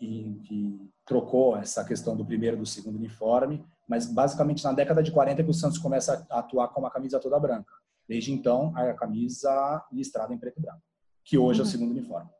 e 0.00 0.40
que 0.44 0.90
trocou 1.04 1.56
essa 1.56 1.84
questão 1.84 2.16
do 2.16 2.24
primeiro 2.24 2.56
e 2.56 2.60
do 2.60 2.66
segundo 2.66 2.96
uniforme, 2.96 3.64
mas 3.86 4.06
basicamente 4.06 4.62
na 4.62 4.72
década 4.72 5.02
de 5.02 5.10
40 5.10 5.42
que 5.42 5.50
o 5.50 5.54
Santos 5.54 5.78
começa 5.78 6.26
a 6.30 6.38
atuar 6.38 6.68
com 6.68 6.80
uma 6.80 6.90
camisa 6.90 7.18
toda 7.18 7.40
branca. 7.40 7.72
Desde 8.08 8.32
então, 8.32 8.72
a 8.74 8.94
camisa 8.94 9.84
listrada 9.92 10.32
em 10.32 10.38
preto 10.38 10.58
e 10.58 10.62
branco, 10.62 10.82
que 11.24 11.36
hoje 11.36 11.60
é 11.60 11.62
o 11.62 11.66
uhum. 11.66 11.70
segundo 11.70 11.90
uniforme. 11.90 12.30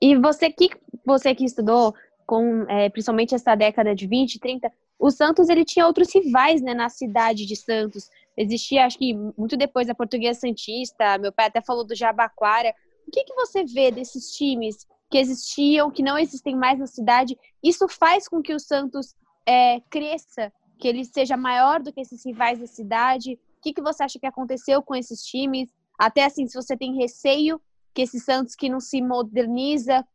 E 0.00 0.16
você 0.16 0.50
que 0.50 0.70
você 1.04 1.34
que 1.34 1.44
estudou 1.44 1.94
com 2.24 2.62
é, 2.68 2.88
principalmente 2.88 3.34
essa 3.34 3.54
década 3.56 3.94
de 3.94 4.06
20, 4.06 4.38
30, 4.38 4.70
o 4.98 5.10
Santos 5.10 5.48
ele 5.48 5.64
tinha 5.64 5.86
outros 5.86 6.14
rivais 6.14 6.60
né, 6.60 6.74
na 6.74 6.88
cidade 6.88 7.46
de 7.46 7.56
Santos. 7.56 8.08
Existia, 8.36 8.84
acho 8.84 8.98
que 8.98 9.14
muito 9.36 9.56
depois 9.56 9.86
da 9.86 9.94
Portuguesa 9.94 10.40
Santista, 10.40 11.18
meu 11.18 11.32
pai 11.32 11.46
até 11.46 11.60
falou 11.60 11.84
do 11.84 11.94
Jabaquara. 11.94 12.72
O 13.06 13.10
que, 13.10 13.24
que 13.24 13.34
você 13.34 13.64
vê 13.64 13.90
desses 13.90 14.30
times 14.32 14.86
que 15.10 15.18
existiam, 15.18 15.90
que 15.90 16.02
não 16.02 16.18
existem 16.18 16.54
mais 16.54 16.78
na 16.78 16.86
cidade? 16.86 17.36
Isso 17.62 17.88
faz 17.88 18.28
com 18.28 18.42
que 18.42 18.52
o 18.52 18.60
Santos 18.60 19.16
é, 19.46 19.80
cresça, 19.88 20.52
que 20.78 20.88
ele 20.88 21.04
seja 21.04 21.36
maior 21.36 21.82
do 21.82 21.92
que 21.92 22.00
esses 22.00 22.24
rivais 22.24 22.58
da 22.58 22.66
cidade? 22.66 23.38
O 23.58 23.60
que, 23.62 23.72
que 23.72 23.82
você 23.82 24.04
acha 24.04 24.18
que 24.18 24.26
aconteceu 24.26 24.82
com 24.82 24.94
esses 24.94 25.22
times? 25.22 25.68
Até 25.98 26.24
assim, 26.24 26.46
se 26.46 26.54
você 26.54 26.76
tem 26.76 26.96
receio 26.96 27.60
que 27.92 28.02
esse 28.02 28.20
Santos 28.20 28.54
que 28.54 28.68
não 28.68 28.80
se 28.80 29.02
moderniza 29.02 30.06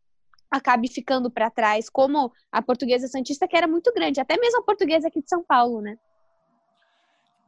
acabe 0.50 0.88
ficando 0.88 1.32
para 1.32 1.50
trás, 1.50 1.90
como 1.90 2.32
a 2.52 2.62
portuguesa 2.62 3.08
Santista, 3.08 3.48
que 3.48 3.58
era 3.58 3.68
muito 3.68 3.92
grande, 3.92 4.22
até 4.22 4.38
mesmo 4.40 4.60
a 4.60 4.64
portuguesa 4.64 5.08
aqui 5.08 5.22
de 5.22 5.28
São 5.28 5.44
Paulo, 5.44 5.82
né? 5.82 5.98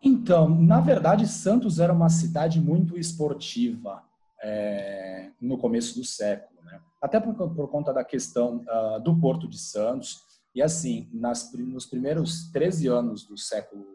Então, 0.02 0.50
na 0.50 0.82
verdade, 0.82 1.28
Santos 1.28 1.80
era 1.80 1.94
uma 1.94 2.10
cidade 2.10 2.60
muito 2.60 2.98
esportiva 2.98 4.04
é, 4.42 5.30
no 5.40 5.58
começo 5.58 5.98
do 5.98 6.04
século. 6.04 6.62
Né? 6.64 6.80
Até 7.02 7.20
por, 7.20 7.34
por, 7.34 7.68
conta 7.70 7.94
da 7.94 8.04
questão 8.04 8.64
uh, 8.68 9.00
do 9.00 9.16
Porto 9.20 9.48
de 9.48 9.58
Santos. 9.58 10.24
E 10.56 10.62
assim, 10.62 11.10
nas, 11.12 11.52
nos 11.54 11.86
primeiros 11.86 12.50
13 12.52 12.88
anos 12.88 13.26
do 13.26 13.38
século 13.38 13.86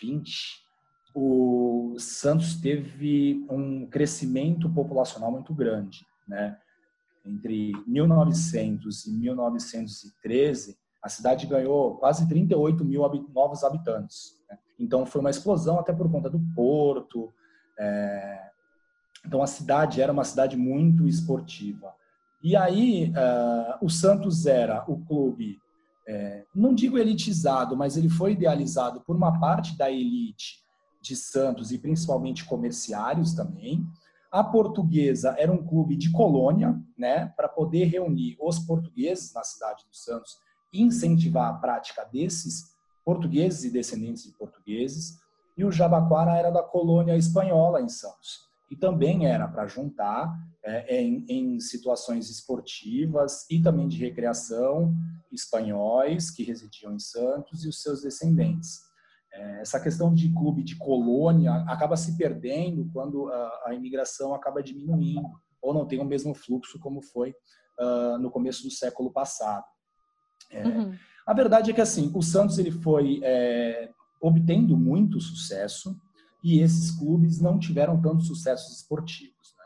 20, 0.00 0.62
o 1.14 1.96
Santos 1.98 2.60
teve 2.60 3.46
um 3.50 3.86
crescimento 3.86 4.68
populacional 4.68 5.32
muito 5.32 5.54
grande. 5.54 6.06
Né? 6.28 6.56
Entre 7.24 7.72
1900 7.86 9.06
e 9.06 9.12
1913, 9.12 10.76
a 11.02 11.08
cidade 11.08 11.46
ganhou 11.46 11.96
quase 11.96 12.28
38 12.28 12.84
mil 12.84 13.02
novos 13.34 13.64
habitantes. 13.64 14.38
Né? 14.50 14.58
Então, 14.78 15.06
foi 15.06 15.20
uma 15.20 15.30
explosão 15.30 15.80
até 15.80 15.92
por 15.92 16.10
conta 16.10 16.28
do 16.28 16.38
porto, 16.54 17.32
é, 17.78 18.50
então 19.24 19.42
a 19.42 19.46
cidade 19.46 20.00
era 20.00 20.12
uma 20.12 20.24
cidade 20.24 20.56
muito 20.56 21.06
esportiva. 21.06 21.94
E 22.42 22.54
aí 22.56 23.10
uh, 23.10 23.84
o 23.84 23.90
Santos 23.90 24.46
era 24.46 24.84
o 24.88 25.04
clube, 25.04 25.60
é, 26.06 26.44
não 26.54 26.72
digo 26.72 26.96
elitizado, 26.96 27.76
mas 27.76 27.96
ele 27.96 28.08
foi 28.08 28.32
idealizado 28.32 29.00
por 29.00 29.16
uma 29.16 29.38
parte 29.40 29.76
da 29.76 29.90
elite 29.90 30.62
de 31.00 31.16
Santos 31.16 31.72
e 31.72 31.78
principalmente 31.78 32.44
comerciários 32.44 33.34
também. 33.34 33.84
A 34.30 34.44
Portuguesa 34.44 35.34
era 35.38 35.50
um 35.50 35.66
clube 35.66 35.96
de 35.96 36.10
colônia, 36.12 36.80
né, 36.96 37.32
para 37.36 37.48
poder 37.48 37.86
reunir 37.86 38.36
os 38.40 38.58
portugueses 38.58 39.32
na 39.32 39.42
cidade 39.42 39.84
do 39.90 39.96
Santos 39.96 40.38
e 40.72 40.82
incentivar 40.82 41.50
a 41.50 41.54
prática 41.54 42.04
desses 42.04 42.76
portugueses 43.04 43.64
e 43.64 43.70
descendentes 43.70 44.24
de 44.24 44.32
portugueses. 44.32 45.18
E 45.56 45.64
o 45.64 45.72
Jabaquara 45.72 46.36
era 46.36 46.50
da 46.50 46.62
colônia 46.62 47.16
espanhola 47.16 47.80
em 47.80 47.88
Santos 47.88 48.47
e 48.70 48.76
também 48.76 49.26
era 49.26 49.48
para 49.48 49.66
juntar 49.66 50.32
é, 50.62 51.00
em, 51.00 51.24
em, 51.28 51.60
situações 51.60 52.28
esportivas 52.28 53.46
e 53.50 53.60
também 53.60 53.88
de 53.88 53.98
recreação 53.98 54.94
espanhóis 55.32 56.30
que 56.30 56.42
residiam 56.42 56.94
em 56.94 56.98
Santos 56.98 57.64
e 57.64 57.68
os 57.68 57.80
seus 57.82 58.02
descendentes. 58.02 58.80
É, 59.32 59.60
essa 59.60 59.80
questão 59.80 60.12
de 60.12 60.32
clube 60.32 60.62
de 60.62 60.76
colônia 60.76 61.54
acaba 61.68 61.96
se 61.96 62.16
perdendo 62.16 62.90
quando 62.92 63.28
a, 63.28 63.62
a 63.66 63.74
imigração 63.74 64.34
acaba 64.34 64.62
diminuindo 64.62 65.28
ou 65.60 65.74
não 65.74 65.86
tem 65.86 66.00
o 66.00 66.04
mesmo 66.04 66.34
fluxo 66.34 66.78
como 66.78 67.02
foi 67.02 67.34
uh, 67.78 68.18
no 68.18 68.30
começo 68.30 68.62
do 68.62 68.70
século 68.70 69.12
passado. 69.12 69.64
É, 70.50 70.66
uhum. 70.66 70.94
A 71.26 71.34
verdade 71.34 71.70
é 71.70 71.74
que 71.74 71.80
assim 71.80 72.10
o 72.14 72.22
Santos 72.22 72.58
ele 72.58 72.70
foi 72.70 73.20
é, 73.22 73.90
obtendo 74.20 74.76
muito 74.76 75.20
sucesso 75.20 75.94
e 76.42 76.60
esses 76.60 76.90
clubes 76.90 77.40
não 77.40 77.58
tiveram 77.58 78.00
tantos 78.00 78.26
sucessos 78.26 78.76
esportivos. 78.76 79.54
Né? 79.56 79.64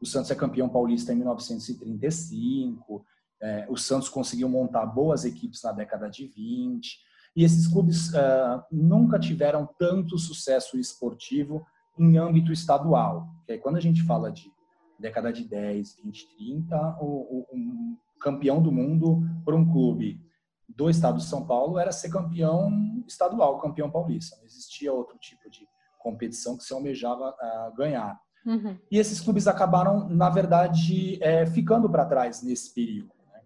O 0.00 0.06
Santos 0.06 0.30
é 0.30 0.34
campeão 0.34 0.68
paulista 0.68 1.12
em 1.12 1.16
1935, 1.16 3.04
é, 3.40 3.66
o 3.68 3.76
Santos 3.76 4.08
conseguiu 4.08 4.48
montar 4.48 4.86
boas 4.86 5.24
equipes 5.24 5.62
na 5.62 5.72
década 5.72 6.08
de 6.08 6.26
20, 6.26 6.98
e 7.34 7.44
esses 7.44 7.66
clubes 7.66 8.10
uh, 8.10 8.62
nunca 8.70 9.18
tiveram 9.18 9.68
tanto 9.78 10.18
sucesso 10.18 10.78
esportivo 10.78 11.66
em 11.98 12.18
âmbito 12.18 12.52
estadual. 12.52 13.26
Que 13.46 13.52
aí, 13.52 13.58
quando 13.58 13.76
a 13.76 13.80
gente 13.80 14.02
fala 14.02 14.30
de 14.30 14.52
década 14.98 15.32
de 15.32 15.44
10, 15.44 15.96
20, 16.04 16.36
30, 16.36 16.98
o, 17.00 17.06
o 17.06 17.46
um 17.52 17.96
campeão 18.20 18.62
do 18.62 18.70
mundo 18.70 19.22
por 19.44 19.54
um 19.54 19.68
clube 19.68 20.20
do 20.68 20.88
estado 20.88 21.18
de 21.18 21.24
São 21.24 21.44
Paulo 21.44 21.78
era 21.78 21.90
ser 21.90 22.10
campeão 22.10 22.70
estadual, 23.06 23.58
campeão 23.58 23.90
paulista. 23.90 24.36
Não 24.36 24.44
existia 24.44 24.92
outro 24.92 25.18
tipo 25.18 25.50
de 25.50 25.66
competição 26.02 26.56
que 26.56 26.64
se 26.64 26.74
almejava 26.74 27.30
uh, 27.30 27.76
ganhar. 27.76 28.20
Uhum. 28.44 28.76
E 28.90 28.98
esses 28.98 29.20
clubes 29.20 29.46
acabaram, 29.46 30.08
na 30.08 30.28
verdade, 30.28 31.22
é, 31.22 31.46
ficando 31.46 31.88
para 31.88 32.04
trás 32.04 32.42
nesse 32.42 32.74
período. 32.74 33.12
Né? 33.32 33.40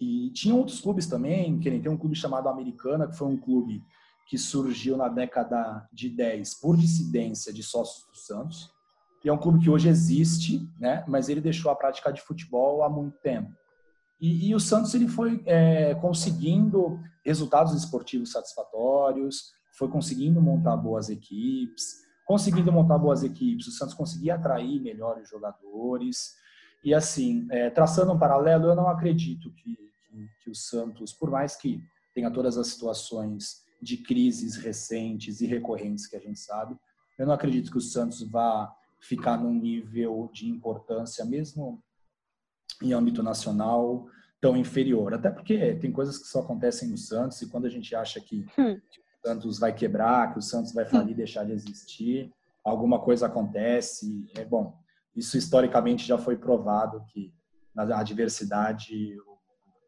E 0.00 0.30
tinha 0.30 0.54
outros 0.54 0.80
clubes 0.80 1.06
também, 1.06 1.58
que 1.60 1.70
nem 1.70 1.80
tem 1.80 1.92
um 1.92 1.98
clube 1.98 2.16
chamado 2.16 2.48
Americana, 2.48 3.06
que 3.06 3.16
foi 3.16 3.28
um 3.28 3.36
clube 3.36 3.82
que 4.28 4.38
surgiu 4.38 4.96
na 4.96 5.08
década 5.08 5.86
de 5.92 6.08
10 6.08 6.60
por 6.60 6.76
dissidência 6.76 7.52
de 7.52 7.62
sócios 7.62 8.06
do 8.06 8.16
Santos. 8.16 8.70
E 9.24 9.28
é 9.28 9.32
um 9.32 9.38
clube 9.38 9.60
que 9.60 9.70
hoje 9.70 9.88
existe, 9.88 10.68
né? 10.80 11.04
mas 11.06 11.28
ele 11.28 11.40
deixou 11.40 11.70
a 11.70 11.76
prática 11.76 12.12
de 12.12 12.20
futebol 12.22 12.82
há 12.82 12.88
muito 12.88 13.18
tempo. 13.18 13.52
E, 14.20 14.48
e 14.48 14.54
o 14.54 14.60
Santos 14.60 14.94
ele 14.94 15.08
foi 15.08 15.42
é, 15.44 15.94
conseguindo 15.96 16.98
resultados 17.24 17.74
esportivos 17.74 18.32
satisfatórios, 18.32 19.52
foi 19.76 19.88
conseguindo 19.88 20.40
montar 20.40 20.76
boas 20.76 21.08
equipes, 21.08 22.04
conseguindo 22.24 22.72
montar 22.72 22.98
boas 22.98 23.22
equipes, 23.22 23.68
o 23.68 23.72
Santos 23.72 23.94
conseguia 23.94 24.34
atrair 24.34 24.80
melhores 24.80 25.28
jogadores. 25.28 26.34
E 26.82 26.94
assim, 26.94 27.46
é, 27.50 27.70
traçando 27.70 28.12
um 28.12 28.18
paralelo, 28.18 28.66
eu 28.66 28.74
não 28.74 28.88
acredito 28.88 29.52
que, 29.52 29.76
que, 29.76 30.28
que, 30.42 30.50
o 30.50 30.54
Santos, 30.54 31.12
por 31.12 31.30
mais 31.30 31.56
que 31.56 31.82
tenha 32.14 32.30
todas 32.30 32.56
as 32.56 32.68
situações 32.68 33.64
de 33.80 33.98
crises 33.98 34.56
recentes 34.56 35.40
e 35.40 35.46
recorrentes 35.46 36.06
que 36.06 36.16
a 36.16 36.20
gente 36.20 36.40
sabe, 36.40 36.76
eu 37.18 37.26
não 37.26 37.34
acredito 37.34 37.70
que 37.70 37.78
o 37.78 37.82
Santos 37.82 38.22
vá 38.22 38.74
ficar 39.00 39.36
num 39.36 39.52
nível 39.52 40.30
de 40.32 40.48
importância, 40.48 41.24
mesmo 41.24 41.82
em 42.82 42.92
âmbito 42.92 43.22
nacional, 43.22 44.06
tão 44.40 44.56
inferior. 44.56 45.14
Até 45.14 45.30
porque 45.30 45.74
tem 45.76 45.92
coisas 45.92 46.18
que 46.18 46.26
só 46.26 46.40
acontecem 46.40 46.88
no 46.88 46.98
Santos 46.98 47.40
e 47.42 47.48
quando 47.48 47.66
a 47.66 47.70
gente 47.70 47.94
acha 47.94 48.20
que, 48.20 48.44
hum. 48.58 48.80
Santos 49.26 49.58
vai 49.58 49.72
quebrar, 49.72 50.32
que 50.32 50.38
o 50.38 50.42
Santos 50.42 50.72
vai 50.72 50.84
falir, 50.84 51.16
deixar 51.16 51.44
de 51.44 51.52
existir, 51.52 52.32
alguma 52.62 53.00
coisa 53.00 53.26
acontece. 53.26 54.24
É 54.36 54.44
bom. 54.44 54.78
isso 55.14 55.36
historicamente 55.36 56.06
já 56.06 56.16
foi 56.16 56.36
provado 56.36 57.04
que 57.08 57.34
na 57.74 57.98
adversidade 57.98 59.18
o, 59.26 59.32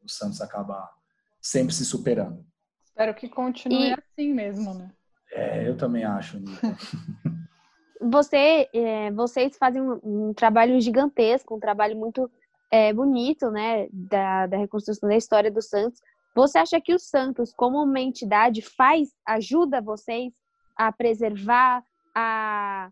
o 0.05 0.09
Santos 0.09 0.41
acaba 0.41 0.91
sempre 1.41 1.73
se 1.73 1.85
superando. 1.85 2.45
Espero 2.85 3.15
que 3.15 3.29
continue 3.29 3.91
e... 3.91 3.93
assim 3.95 4.33
mesmo, 4.33 4.75
né? 4.75 4.91
É, 5.31 5.69
eu 5.69 5.77
também 5.77 6.05
acho, 6.05 6.39
Você, 8.01 8.69
é, 8.73 9.11
vocês 9.11 9.57
fazem 9.57 9.83
um, 9.83 9.99
um, 10.05 10.33
trabalho 10.33 10.81
gigantesco, 10.81 11.57
um 11.57 11.61
trabalho 11.61 11.97
muito 11.97 12.31
é, 12.71 12.93
bonito, 12.93 13.51
né, 13.51 13.89
da, 13.93 14.47
da 14.47 14.57
reconstrução 14.57 15.09
da 15.09 15.17
história 15.17 15.51
do 15.51 15.61
Santos. 15.61 16.01
Você 16.35 16.59
acha 16.59 16.81
que 16.81 16.95
o 16.95 16.99
Santos, 16.99 17.53
como 17.53 17.83
uma 17.83 18.01
entidade, 18.01 18.63
faz, 18.63 19.11
ajuda 19.27 19.81
vocês 19.81 20.33
a 20.77 20.93
preservar, 20.93 21.85
a 22.15 22.91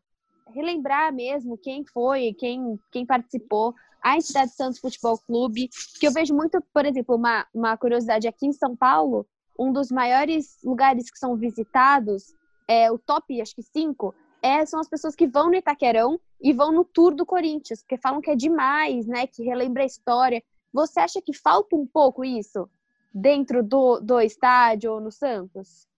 relembrar 0.53 1.13
mesmo 1.13 1.57
quem 1.57 1.85
foi, 1.85 2.35
quem, 2.35 2.79
quem 2.91 3.07
participou, 3.07 3.75
a 4.03 4.17
entidade 4.17 4.53
Santos 4.53 4.79
Futebol 4.79 5.19
Clube, 5.19 5.69
que 5.99 6.07
eu 6.07 6.13
vejo 6.13 6.35
muito, 6.35 6.61
por 6.73 6.85
exemplo, 6.85 7.17
uma, 7.17 7.47
uma 7.53 7.77
curiosidade 7.77 8.29
aqui 8.29 8.47
em 8.47 8.53
São 8.53 8.77
Paulo, 8.77 9.27
um 9.59 9.73
dos 9.73 9.91
maiores 9.91 10.59
lugares 10.63 11.11
que 11.11 11.19
são 11.19 11.37
visitados, 11.37 12.35
é 12.69 12.91
o 12.91 12.99
top, 12.99 13.41
acho 13.41 13.55
que 13.55 13.63
cinco, 13.63 14.15
é, 14.43 14.65
são 14.67 14.79
as 14.79 14.89
pessoas 14.89 15.15
que 15.15 15.27
vão 15.27 15.49
no 15.49 15.57
Itaquerão 15.57 16.21
e 16.41 16.53
vão 16.53 16.73
no 16.73 16.85
tour 16.85 17.15
do 17.15 17.25
Corinthians, 17.25 17.81
porque 17.83 17.97
falam 17.97 18.21
que 18.21 18.31
é 18.31 18.37
demais, 18.37 19.07
né? 19.07 19.27
Que 19.27 19.43
relembra 19.43 19.83
a 19.83 19.87
história. 19.87 20.43
Você 20.73 21.01
acha 21.01 21.23
que 21.23 21.33
falta 21.33 21.75
um 21.75 21.87
pouco 21.87 22.25
isso 22.25 22.69
dentro 23.17 23.63
do, 23.63 23.99
do 24.01 24.21
estádio 24.21 24.93
ou 24.93 25.01
no 25.01 25.11
Santos? 25.11 25.89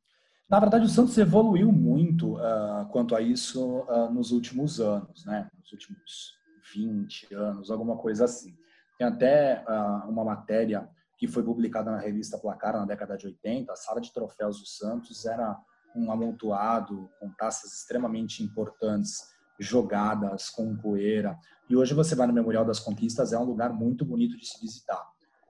Na 0.49 0.61
verdade, 0.61 0.87
o 0.87 0.89
Santos 0.89 1.19
evoluiu 1.19 1.71
muito 1.71 2.37
uh, 2.37 2.87
quanto 2.91 3.15
a 3.15 3.21
isso 3.21 3.81
uh, 3.81 4.11
nos 4.11 4.31
últimos 4.31 4.81
anos, 4.81 5.27
né? 5.27 5.49
Nos 5.61 5.73
últimos 5.73 6.39
20 6.73 7.35
anos, 7.35 7.71
alguma 7.71 7.97
coisa 7.97 8.25
assim. 8.25 8.57
Tem 8.97 9.07
até 9.07 9.65
uh, 9.69 10.09
uma 10.09 10.25
matéria 10.25 10.89
que 11.19 11.27
foi 11.27 11.43
publicada 11.43 11.91
na 11.91 11.99
revista 11.99 12.39
Placar 12.39 12.75
na 12.75 12.87
década 12.87 13.17
de 13.17 13.27
80, 13.27 13.73
a 13.73 13.77
sala 13.77 14.01
de 14.01 14.13
troféus 14.13 14.61
do 14.61 14.67
Santos 14.67 15.27
era 15.27 15.59
um 15.95 16.11
amontoado 16.13 17.11
com 17.19 17.29
taças 17.31 17.73
extremamente 17.73 18.43
importantes 18.43 19.35
jogadas 19.59 20.49
com 20.49 20.77
poeira. 20.77 21.37
E 21.69 21.77
hoje 21.77 21.93
você 21.93 22.15
vai 22.15 22.27
no 22.27 22.33
Memorial 22.33 22.65
das 22.65 22.79
Conquistas, 22.79 23.33
é 23.33 23.39
um 23.39 23.45
lugar 23.45 23.73
muito 23.73 24.05
bonito 24.05 24.37
de 24.37 24.47
se 24.47 24.61
visitar. 24.61 25.05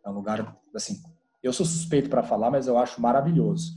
É 0.05 0.09
um 0.09 0.15
lugar, 0.15 0.57
assim, 0.75 1.03
eu 1.43 1.53
sou 1.53 1.65
suspeito 1.65 2.09
para 2.09 2.23
falar, 2.23 2.51
mas 2.51 2.67
eu 2.67 2.79
acho 2.79 3.01
maravilhoso. 3.01 3.73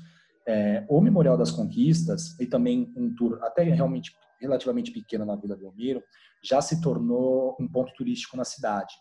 É, 0.47 0.85
o 0.89 0.99
Memorial 0.99 1.37
das 1.37 1.51
Conquistas 1.51 2.39
e 2.39 2.45
também 2.45 2.91
um 2.95 3.13
tour 3.13 3.39
até 3.43 3.63
realmente 3.63 4.11
relativamente 4.39 4.91
pequeno 4.91 5.23
na 5.23 5.35
Vila 5.35 5.55
Belmiro 5.55 6.03
já 6.43 6.59
se 6.61 6.81
tornou 6.81 7.55
um 7.59 7.67
ponto 7.67 7.93
turístico 7.93 8.35
na 8.35 8.43
cidade. 8.43 8.93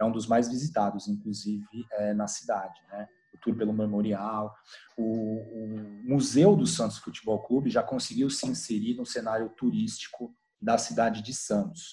É 0.00 0.04
um 0.04 0.10
dos 0.10 0.26
mais 0.26 0.48
visitados, 0.48 1.08
inclusive, 1.08 1.66
é, 1.92 2.14
na 2.14 2.26
cidade, 2.26 2.80
né? 2.90 3.06
O 3.34 3.38
tour 3.38 3.54
pelo 3.54 3.72
Memorial. 3.72 4.54
O, 4.96 5.04
o 5.04 6.02
Museu 6.04 6.56
do 6.56 6.66
Santos 6.66 6.98
Futebol 6.98 7.42
Clube 7.42 7.70
já 7.70 7.82
conseguiu 7.82 8.30
se 8.30 8.46
inserir 8.46 8.94
no 8.94 9.04
cenário 9.04 9.50
turístico 9.50 10.34
da 10.60 10.78
cidade 10.78 11.22
de 11.22 11.34
Santos. 11.34 11.92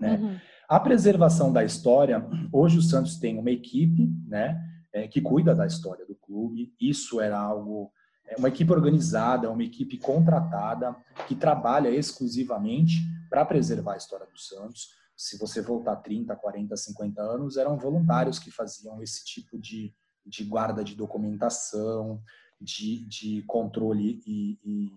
Né? 0.00 0.14
Uhum. 0.14 0.38
A 0.68 0.80
preservação 0.80 1.52
da 1.52 1.62
história, 1.62 2.26
hoje 2.50 2.78
o 2.78 2.82
Santos 2.82 3.18
tem 3.18 3.38
uma 3.38 3.50
equipe 3.50 4.10
né, 4.26 4.58
é, 4.92 5.08
que 5.08 5.20
cuida 5.20 5.54
da 5.54 5.66
história 5.66 6.04
do 6.06 6.14
clube. 6.14 6.74
Isso 6.80 7.20
era 7.20 7.38
algo, 7.38 7.90
é 8.26 8.36
uma 8.36 8.48
equipe 8.48 8.72
organizada, 8.72 9.50
uma 9.50 9.62
equipe 9.62 9.98
contratada 9.98 10.94
que 11.26 11.34
trabalha 11.34 11.88
exclusivamente 11.88 12.96
para 13.28 13.44
preservar 13.44 13.94
a 13.94 13.96
história 13.96 14.26
do 14.26 14.38
Santos. 14.38 14.88
Se 15.16 15.38
você 15.38 15.60
voltar 15.62 15.96
30, 15.96 16.34
40, 16.34 16.76
50 16.76 17.22
anos, 17.22 17.56
eram 17.56 17.76
voluntários 17.78 18.38
que 18.38 18.50
faziam 18.50 19.02
esse 19.02 19.24
tipo 19.24 19.58
de, 19.58 19.94
de 20.26 20.44
guarda 20.44 20.82
de 20.82 20.94
documentação, 20.94 22.20
de, 22.60 23.04
de 23.06 23.42
controle 23.42 24.20
e, 24.26 24.58
e 24.64 24.92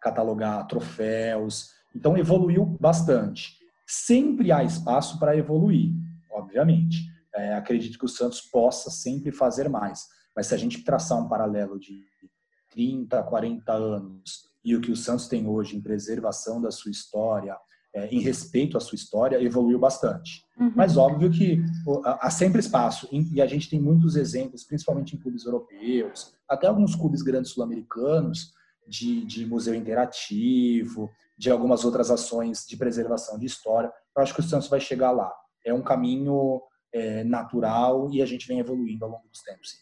catalogar 0.00 0.66
troféus, 0.66 1.70
então, 1.94 2.16
evoluiu 2.16 2.64
bastante. 2.80 3.58
Sempre 3.86 4.52
há 4.52 4.62
espaço 4.62 5.18
para 5.18 5.36
evoluir, 5.36 5.92
obviamente. 6.30 7.09
É, 7.34 7.54
acredito 7.54 7.98
que 7.98 8.04
o 8.04 8.08
Santos 8.08 8.40
possa 8.40 8.90
sempre 8.90 9.30
fazer 9.30 9.68
mais. 9.68 10.06
Mas 10.34 10.48
se 10.48 10.54
a 10.54 10.58
gente 10.58 10.82
traçar 10.84 11.18
um 11.18 11.28
paralelo 11.28 11.78
de 11.78 12.04
30, 12.70 13.22
40 13.22 13.72
anos 13.72 14.48
e 14.64 14.76
o 14.76 14.80
que 14.80 14.90
o 14.90 14.96
Santos 14.96 15.28
tem 15.28 15.46
hoje 15.46 15.76
em 15.76 15.80
preservação 15.80 16.60
da 16.60 16.70
sua 16.70 16.90
história, 16.90 17.56
é, 17.94 18.06
em 18.08 18.20
respeito 18.20 18.76
à 18.76 18.80
sua 18.80 18.94
história, 18.94 19.42
evoluiu 19.42 19.78
bastante. 19.78 20.44
Uhum. 20.58 20.72
Mas 20.76 20.96
óbvio 20.96 21.30
que 21.30 21.60
há 22.04 22.30
sempre 22.30 22.60
espaço, 22.60 23.08
e 23.10 23.42
a 23.42 23.46
gente 23.46 23.68
tem 23.68 23.80
muitos 23.80 24.14
exemplos, 24.14 24.64
principalmente 24.64 25.16
em 25.16 25.18
clubes 25.18 25.44
europeus, 25.44 26.32
até 26.48 26.68
alguns 26.68 26.94
clubes 26.94 27.22
grandes 27.22 27.50
sul-americanos, 27.50 28.52
de, 28.86 29.24
de 29.24 29.46
museu 29.46 29.74
interativo, 29.74 31.10
de 31.38 31.50
algumas 31.50 31.84
outras 31.84 32.10
ações 32.10 32.66
de 32.66 32.76
preservação 32.76 33.38
de 33.38 33.46
história. 33.46 33.90
Eu 34.16 34.22
acho 34.22 34.34
que 34.34 34.40
o 34.40 34.42
Santos 34.42 34.68
vai 34.68 34.80
chegar 34.80 35.12
lá. 35.12 35.32
É 35.64 35.72
um 35.72 35.82
caminho 35.82 36.60
é, 36.92 37.24
natural 37.24 38.08
e 38.12 38.22
a 38.22 38.26
gente 38.26 38.46
vem 38.46 38.58
evoluindo 38.58 39.04
ao 39.04 39.10
longo 39.10 39.28
dos 39.28 39.42
tempos. 39.42 39.78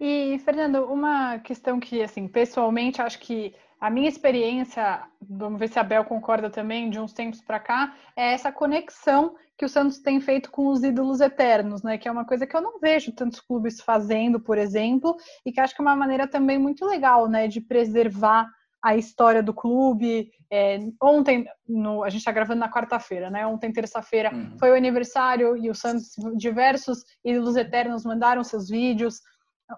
E, 0.00 0.38
Fernando, 0.44 0.84
uma 0.84 1.38
questão 1.40 1.80
que, 1.80 2.02
assim, 2.02 2.28
pessoalmente, 2.28 3.02
acho 3.02 3.18
que 3.18 3.52
a 3.80 3.90
minha 3.90 4.08
experiência, 4.08 5.02
vamos 5.20 5.58
ver 5.58 5.68
se 5.68 5.78
a 5.78 5.84
Bel 5.84 6.04
concorda 6.04 6.50
também, 6.50 6.90
de 6.90 6.98
uns 6.98 7.12
tempos 7.12 7.40
para 7.40 7.60
cá, 7.60 7.96
é 8.16 8.32
essa 8.32 8.50
conexão 8.50 9.36
que 9.56 9.64
o 9.64 9.68
Santos 9.68 9.98
tem 9.98 10.20
feito 10.20 10.50
com 10.50 10.68
os 10.68 10.84
ídolos 10.84 11.20
eternos, 11.20 11.82
né? 11.82 11.98
Que 11.98 12.08
é 12.08 12.12
uma 12.12 12.24
coisa 12.24 12.46
que 12.46 12.56
eu 12.56 12.60
não 12.60 12.78
vejo 12.78 13.12
tantos 13.12 13.40
clubes 13.40 13.80
fazendo, 13.80 14.38
por 14.40 14.56
exemplo, 14.56 15.16
e 15.44 15.52
que 15.52 15.60
acho 15.60 15.74
que 15.74 15.80
é 15.80 15.84
uma 15.84 15.96
maneira 15.96 16.28
também 16.28 16.58
muito 16.58 16.84
legal, 16.84 17.28
né, 17.28 17.48
de 17.48 17.60
preservar 17.60 18.48
a 18.82 18.96
história 18.96 19.42
do 19.42 19.52
clube. 19.52 20.30
É, 20.50 20.78
ontem, 21.02 21.46
no, 21.68 22.02
a 22.04 22.08
gente 22.08 22.20
está 22.20 22.32
gravando 22.32 22.60
na 22.60 22.70
quarta-feira, 22.70 23.30
né? 23.30 23.46
Ontem, 23.46 23.72
terça-feira, 23.72 24.32
uhum. 24.34 24.58
foi 24.58 24.70
o 24.70 24.74
aniversário 24.74 25.56
e 25.56 25.70
o 25.70 25.74
Santos, 25.74 26.12
diversos 26.36 27.04
ídolos 27.24 27.56
eternos 27.56 28.04
mandaram 28.04 28.42
seus 28.44 28.68
vídeos. 28.68 29.20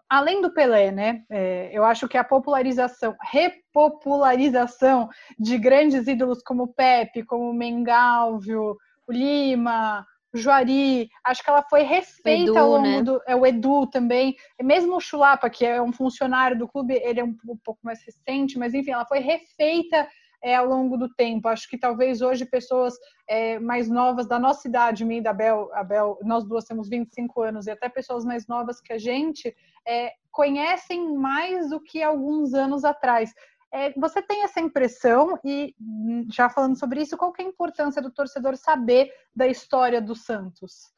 Além 0.08 0.40
do 0.40 0.52
Pelé, 0.52 0.92
né? 0.92 1.24
É, 1.28 1.70
eu 1.72 1.84
acho 1.84 2.06
que 2.06 2.16
a 2.16 2.22
popularização, 2.22 3.16
repopularização 3.32 5.08
de 5.38 5.58
grandes 5.58 6.06
ídolos 6.06 6.42
como 6.42 6.72
Pepe, 6.72 7.24
como 7.24 7.52
Mengalvio, 7.52 8.76
o 9.08 9.12
Lima, 9.12 10.06
Juari, 10.32 11.08
acho 11.24 11.42
que 11.42 11.50
ela 11.50 11.62
foi 11.62 11.82
refeita 11.82 12.50
Edu, 12.50 12.58
ao 12.58 12.70
longo 12.70 12.82
né? 12.82 13.02
do. 13.02 13.20
É, 13.26 13.34
o 13.34 13.44
Edu 13.44 13.86
também, 13.86 14.36
mesmo 14.62 14.96
o 14.96 15.00
Chulapa, 15.00 15.50
que 15.50 15.66
é 15.66 15.82
um 15.82 15.92
funcionário 15.92 16.58
do 16.58 16.68
clube, 16.68 16.94
ele 16.94 17.20
é 17.20 17.24
um, 17.24 17.36
um 17.48 17.56
pouco 17.64 17.80
mais 17.82 18.00
recente, 18.04 18.58
mas 18.58 18.72
enfim, 18.72 18.92
ela 18.92 19.06
foi 19.06 19.18
refeita 19.18 20.08
é, 20.42 20.54
ao 20.54 20.66
longo 20.66 20.96
do 20.96 21.12
tempo. 21.14 21.48
Acho 21.48 21.68
que 21.68 21.78
talvez 21.78 22.22
hoje 22.22 22.44
pessoas 22.44 22.94
é, 23.28 23.58
mais 23.58 23.88
novas 23.88 24.26
da 24.26 24.38
nossa 24.38 24.66
idade, 24.66 25.04
mim 25.04 25.18
e 25.18 25.22
da 25.22 25.32
Bel, 25.32 25.70
a 25.74 25.84
Bel, 25.84 26.18
nós 26.22 26.44
duas 26.44 26.64
temos 26.64 26.88
25 26.88 27.42
anos, 27.42 27.66
e 27.66 27.70
até 27.70 27.88
pessoas 27.88 28.24
mais 28.24 28.46
novas 28.46 28.80
que 28.80 28.92
a 28.92 28.98
gente, 28.98 29.54
é, 29.86 30.12
conhecem 30.30 31.14
mais 31.14 31.70
do 31.70 31.80
que 31.80 32.02
alguns 32.02 32.54
anos 32.54 32.84
atrás. 32.84 33.32
É, 33.72 33.92
você 33.98 34.20
tem 34.20 34.42
essa 34.42 34.60
impressão 34.60 35.38
e 35.44 35.74
hum, 35.80 36.26
já 36.30 36.50
falando 36.50 36.78
sobre 36.78 37.02
isso, 37.02 37.16
qual 37.16 37.32
é 37.38 37.42
a 37.42 37.46
importância 37.46 38.02
do 38.02 38.10
torcedor 38.10 38.56
saber 38.56 39.10
da 39.34 39.46
história 39.46 40.02
do 40.02 40.14
Santos? 40.14 40.90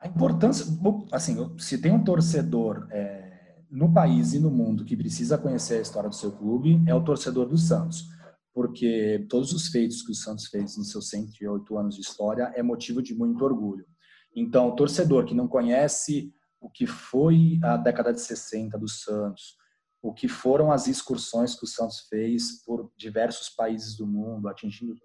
A 0.00 0.08
importância, 0.08 0.66
assim, 1.12 1.36
se 1.58 1.80
tem 1.80 1.92
um 1.92 2.02
torcedor 2.02 2.88
é, 2.90 3.62
no 3.70 3.92
país 3.92 4.32
e 4.32 4.40
no 4.40 4.50
mundo 4.50 4.84
que 4.84 4.96
precisa 4.96 5.38
conhecer 5.38 5.78
a 5.78 5.82
história 5.82 6.08
do 6.08 6.14
seu 6.14 6.32
clube, 6.32 6.82
é 6.86 6.94
o 6.94 7.04
torcedor 7.04 7.46
do 7.46 7.56
Santos, 7.56 8.06
porque 8.54 9.26
todos 9.30 9.52
os 9.52 9.68
feitos 9.68 10.02
que 10.02 10.12
o 10.12 10.14
Santos 10.14 10.46
fez 10.46 10.76
nos 10.76 10.90
seus 10.90 11.08
108 11.08 11.78
anos 11.78 11.94
de 11.94 12.00
história 12.00 12.52
é 12.54 12.62
motivo 12.62 13.02
de 13.02 13.14
muito 13.14 13.44
orgulho. 13.44 13.86
Então, 14.34 14.68
o 14.68 14.74
torcedor 14.74 15.24
que 15.24 15.34
não 15.34 15.46
conhece 15.46 16.32
o 16.60 16.70
que 16.70 16.86
foi 16.86 17.58
a 17.62 17.76
década 17.76 18.12
de 18.12 18.20
60 18.20 18.78
do 18.78 18.88
Santos, 18.88 19.56
o 20.02 20.12
que 20.12 20.26
foram 20.26 20.72
as 20.72 20.88
excursões 20.88 21.54
que 21.54 21.64
o 21.64 21.68
Santos 21.68 22.00
fez 22.10 22.64
por 22.64 22.90
diversos 22.96 23.48
países 23.48 23.96
do 23.96 24.04
mundo, 24.04 24.48
atingindo 24.48 24.96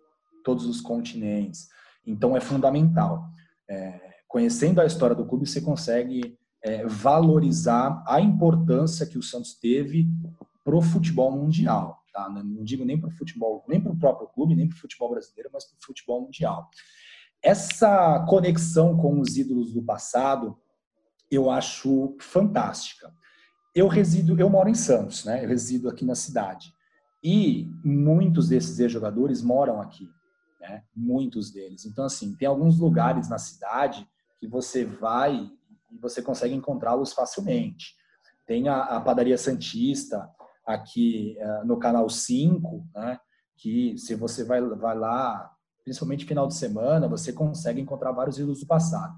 todos 0.43 0.65
os 0.65 0.81
continentes. 0.81 1.69
Então 2.05 2.36
é 2.36 2.41
fundamental. 2.41 3.29
É, 3.69 4.15
conhecendo 4.27 4.81
a 4.81 4.86
história 4.86 5.15
do 5.15 5.25
clube, 5.25 5.45
você 5.45 5.62
consegue 5.62 6.36
é, 6.63 6.86
valorizar 6.88 8.03
a 8.07 8.19
importância 8.19 9.05
que 9.05 9.19
o 9.19 9.23
Santos 9.23 9.53
teve 9.53 10.07
para 10.63 10.75
o 10.75 10.81
futebol 10.81 11.31
mundial. 11.31 12.03
Tá? 12.12 12.27
Não 12.29 12.63
digo 12.63 12.83
nem 12.83 12.99
para 12.99 13.10
o 13.10 13.13
futebol, 13.13 13.63
nem 13.67 13.79
para 13.79 13.91
o 13.91 13.99
próprio 13.99 14.27
clube, 14.29 14.55
nem 14.55 14.67
para 14.67 14.75
o 14.75 14.79
futebol 14.79 15.12
brasileiro, 15.12 15.51
mas 15.53 15.65
para 15.65 15.77
o 15.77 15.86
futebol 15.86 16.21
mundial. 16.21 16.71
Essa 17.43 18.25
conexão 18.27 18.97
com 18.97 19.19
os 19.19 19.38
ídolos 19.38 19.73
do 19.73 19.83
passado, 19.83 20.57
eu 21.29 21.51
acho 21.51 22.15
fantástica 22.19 23.13
eu 23.78 23.88
resido, 23.88 24.40
eu 24.40 24.50
moro 24.50 24.68
em 24.68 24.74
Santos, 24.74 25.24
né? 25.24 25.44
Eu 25.44 25.50
resido 25.50 25.88
aqui 25.88 26.04
na 26.04 26.16
cidade. 26.16 26.74
E 27.24 27.70
muitos 27.84 28.50
desses 28.50 28.80
ex-jogadores 28.80 29.42
moram 29.44 29.80
aqui. 29.80 30.10
né? 30.60 30.84
Muitos 30.96 31.52
deles. 31.52 31.86
Então, 31.86 32.06
assim, 32.06 32.36
tem 32.36 32.48
alguns 32.48 32.80
lugares 32.80 33.30
na 33.30 33.38
cidade 33.38 34.08
que 34.40 34.48
você 34.48 34.84
vai 34.84 35.52
e 35.92 35.98
você 36.00 36.24
consegue 36.24 36.56
encontrá-los 36.56 37.13
facilmente. 37.13 37.96
Tem 38.48 38.68
a, 38.68 38.82
a, 38.82 39.02
Padaria 39.02 39.38
Santista 39.38 40.28
aqui 40.66 41.38
uh, 41.40 41.66
no 41.66 41.78
canal 41.78 42.10
5, 42.10 42.84
né? 42.96 43.20
Que 43.56 43.96
se 43.98 44.16
você 44.16 44.44
vai, 44.44 44.60
vai 44.62 44.98
lá, 44.98 45.52
principalmente 45.84 46.26
final 46.26 46.48
de 46.48 46.56
semana, 46.56 47.08
você 47.08 47.32
consegue 47.32 47.80
encontrar 47.80 48.12
vários 48.12 48.40
ídolos 48.40 48.60
do 48.60 48.66
passado. 48.66 49.16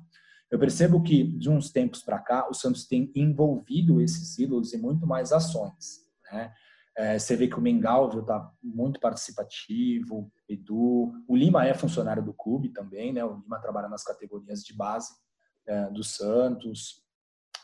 Eu 0.51 0.57
percebo 0.57 1.01
que 1.01 1.23
de 1.23 1.49
uns 1.49 1.71
tempos 1.71 2.01
para 2.01 2.19
cá 2.19 2.47
o 2.49 2.53
Santos 2.53 2.88
tem 2.88 3.12
envolvido 3.15 4.01
esses 4.01 4.38
ídolos 4.38 4.73
em 4.73 4.77
muito 4.77 5.05
mais 5.05 5.31
ações. 5.31 6.07
Né? 6.31 6.51
É, 6.97 7.17
você 7.17 7.35
vê 7.35 7.47
que 7.47 7.57
o 7.57 7.62
Mengalvio 7.62 8.21
está 8.21 8.51
muito 8.62 8.99
participativo, 8.99 10.31
Edu, 10.49 11.13
o 11.27 11.35
Lima 11.35 11.65
é 11.65 11.73
funcionário 11.73 12.23
do 12.23 12.33
clube 12.33 12.69
também, 12.69 13.13
né? 13.13 13.23
O 13.23 13.39
Lima 13.39 13.59
trabalha 13.59 13.88
nas 13.88 14.03
categorias 14.03 14.63
de 14.63 14.75
base 14.75 15.13
é, 15.65 15.89
do 15.91 16.03
Santos, 16.03 17.03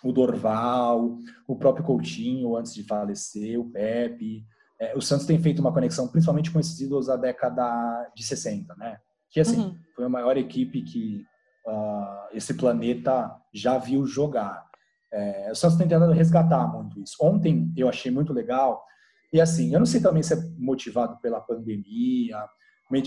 o 0.04 0.14
Dorval, 0.14 1.18
o 1.48 1.56
próprio 1.58 1.84
Coutinho 1.84 2.56
antes 2.56 2.74
de 2.74 2.84
falecer, 2.84 3.60
o 3.60 3.70
Pepe. 3.70 4.46
É, 4.80 4.96
o 4.96 5.02
Santos 5.02 5.26
tem 5.26 5.42
feito 5.42 5.60
uma 5.60 5.74
conexão 5.74 6.08
principalmente 6.08 6.52
com 6.52 6.60
esses 6.60 6.80
ídolos 6.80 7.08
da 7.08 7.18
década 7.18 8.10
de 8.16 8.24
60, 8.24 8.76
né? 8.76 9.00
Que 9.30 9.40
assim, 9.40 9.60
uhum. 9.60 9.78
foi 9.96 10.06
a 10.06 10.10
maior 10.10 10.38
equipe 10.38 10.82
que 10.84 11.26
uh, 11.66 12.28
esse 12.34 12.54
planeta 12.54 13.36
já 13.54 13.78
viu 13.78 14.06
jogar. 14.06 14.66
É, 15.12 15.50
o 15.52 15.56
Santos 15.56 15.78
tem 15.78 15.88
tentado 15.88 16.12
resgatar 16.12 16.68
muito 16.68 17.00
isso. 17.00 17.16
Ontem 17.22 17.72
eu 17.78 17.88
achei 17.88 18.12
muito 18.12 18.34
legal 18.34 18.84
e 19.36 19.42
assim, 19.42 19.74
eu 19.74 19.80
não 19.80 19.86
sei 19.86 20.02
também 20.02 20.24
se 20.24 20.34
é 20.34 20.38
motivado 20.58 21.18
pela 21.20 21.42
pandemia, 21.42 22.48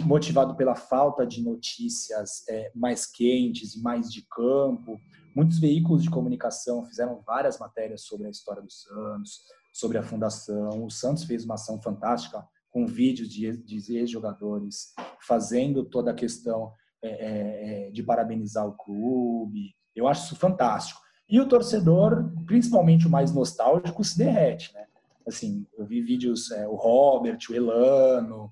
motivado 0.04 0.56
pela 0.56 0.74
falta 0.74 1.26
de 1.26 1.42
notícias 1.42 2.46
é, 2.48 2.70
mais 2.74 3.06
quentes 3.06 3.74
e 3.74 3.82
mais 3.82 4.12
de 4.12 4.26
campo. 4.28 5.00
Muitos 5.34 5.58
veículos 5.58 6.02
de 6.02 6.10
comunicação 6.10 6.84
fizeram 6.84 7.22
várias 7.26 7.58
matérias 7.58 8.02
sobre 8.02 8.26
a 8.26 8.30
história 8.30 8.60
do 8.60 8.70
Santos, 8.70 9.40
sobre 9.72 9.96
a 9.96 10.02
fundação. 10.02 10.84
O 10.84 10.90
Santos 10.90 11.24
fez 11.24 11.44
uma 11.44 11.54
ação 11.54 11.80
fantástica 11.80 12.46
com 12.70 12.86
vídeos 12.86 13.28
de, 13.30 13.56
de 13.56 13.96
ex-jogadores 13.96 14.92
fazendo 15.26 15.84
toda 15.84 16.10
a 16.10 16.14
questão 16.14 16.72
é, 17.02 17.08
é, 17.08 17.88
é, 17.88 17.90
de 17.90 18.02
parabenizar 18.02 18.66
o 18.66 18.76
clube. 18.76 19.74
Eu 19.94 20.06
acho 20.06 20.24
isso 20.24 20.36
fantástico. 20.36 21.00
E 21.28 21.40
o 21.40 21.48
torcedor, 21.48 22.32
principalmente 22.46 23.06
o 23.06 23.10
mais 23.10 23.32
nostálgico, 23.32 24.02
se 24.02 24.16
derrete, 24.16 24.72
né? 24.72 24.88
assim, 25.28 25.66
eu 25.76 25.84
vi 25.84 26.00
vídeos, 26.00 26.50
é, 26.50 26.66
o 26.66 26.74
Robert, 26.74 27.38
o 27.48 27.54
Elano, 27.54 28.50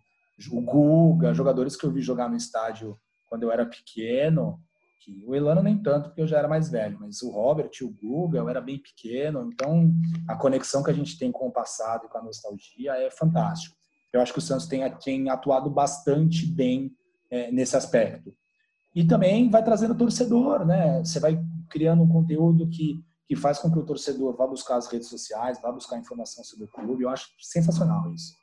o 0.53 0.61
Guga, 0.61 1.35
jogadores 1.35 1.75
que 1.75 1.85
eu 1.85 1.91
vi 1.91 2.03
jogar 2.03 2.29
no 2.29 2.37
estádio 2.37 2.97
quando 3.29 3.43
eu 3.43 3.51
era 3.51 3.67
pequeno, 3.67 4.61
que 5.01 5.25
o 5.27 5.35
Elano 5.35 5.63
nem 5.63 5.81
tanto, 5.83 6.09
porque 6.09 6.21
eu 6.21 6.27
já 6.27 6.39
era 6.39 6.49
mais 6.49 6.71
velho, 6.71 6.99
mas 7.01 7.23
o 7.23 7.31
Robert 7.31 7.71
o 7.83 7.89
Guga, 7.89 8.39
eu 8.39 8.49
era 8.49 8.61
bem 8.61 8.79
pequeno, 8.79 9.51
então 9.53 9.91
a 10.29 10.37
conexão 10.37 10.83
que 10.83 10.91
a 10.91 10.95
gente 10.95 11.19
tem 11.19 11.33
com 11.33 11.49
o 11.49 11.53
passado 11.53 12.05
e 12.05 12.09
com 12.09 12.19
a 12.19 12.23
nostalgia 12.23 12.93
é 12.95 13.11
fantástico. 13.11 13.77
Eu 14.13 14.21
acho 14.21 14.33
que 14.33 14.39
o 14.39 14.43
Santos 14.43 14.67
tem, 14.67 14.89
tem 15.03 15.29
atuado 15.31 15.71
bastante 15.71 16.47
bem 16.47 16.93
é, 17.31 17.51
nesse 17.51 17.77
aspecto. 17.77 18.35
E 18.95 19.07
também 19.07 19.51
vai 19.51 19.63
trazendo 19.63 19.97
torcedor, 19.97 20.65
né? 20.65 21.01
Você 21.05 21.21
vai 21.21 21.39
criando 21.69 22.03
um 22.03 22.09
conteúdo 22.09 22.69
que 22.69 23.05
que 23.27 23.35
faz 23.35 23.59
com 23.59 23.71
que 23.71 23.79
o 23.79 23.85
torcedor 23.85 24.37
vá 24.37 24.47
buscar 24.47 24.77
as 24.77 24.87
redes 24.87 25.09
sociais, 25.09 25.61
vá 25.61 25.73
buscar 25.73 25.99
informação 25.99 26.45
sobre 26.45 26.67
o 26.67 26.69
clube. 26.69 27.03
Eu 27.03 27.09
acho 27.09 27.29
sensacional 27.41 28.13
isso. 28.15 28.35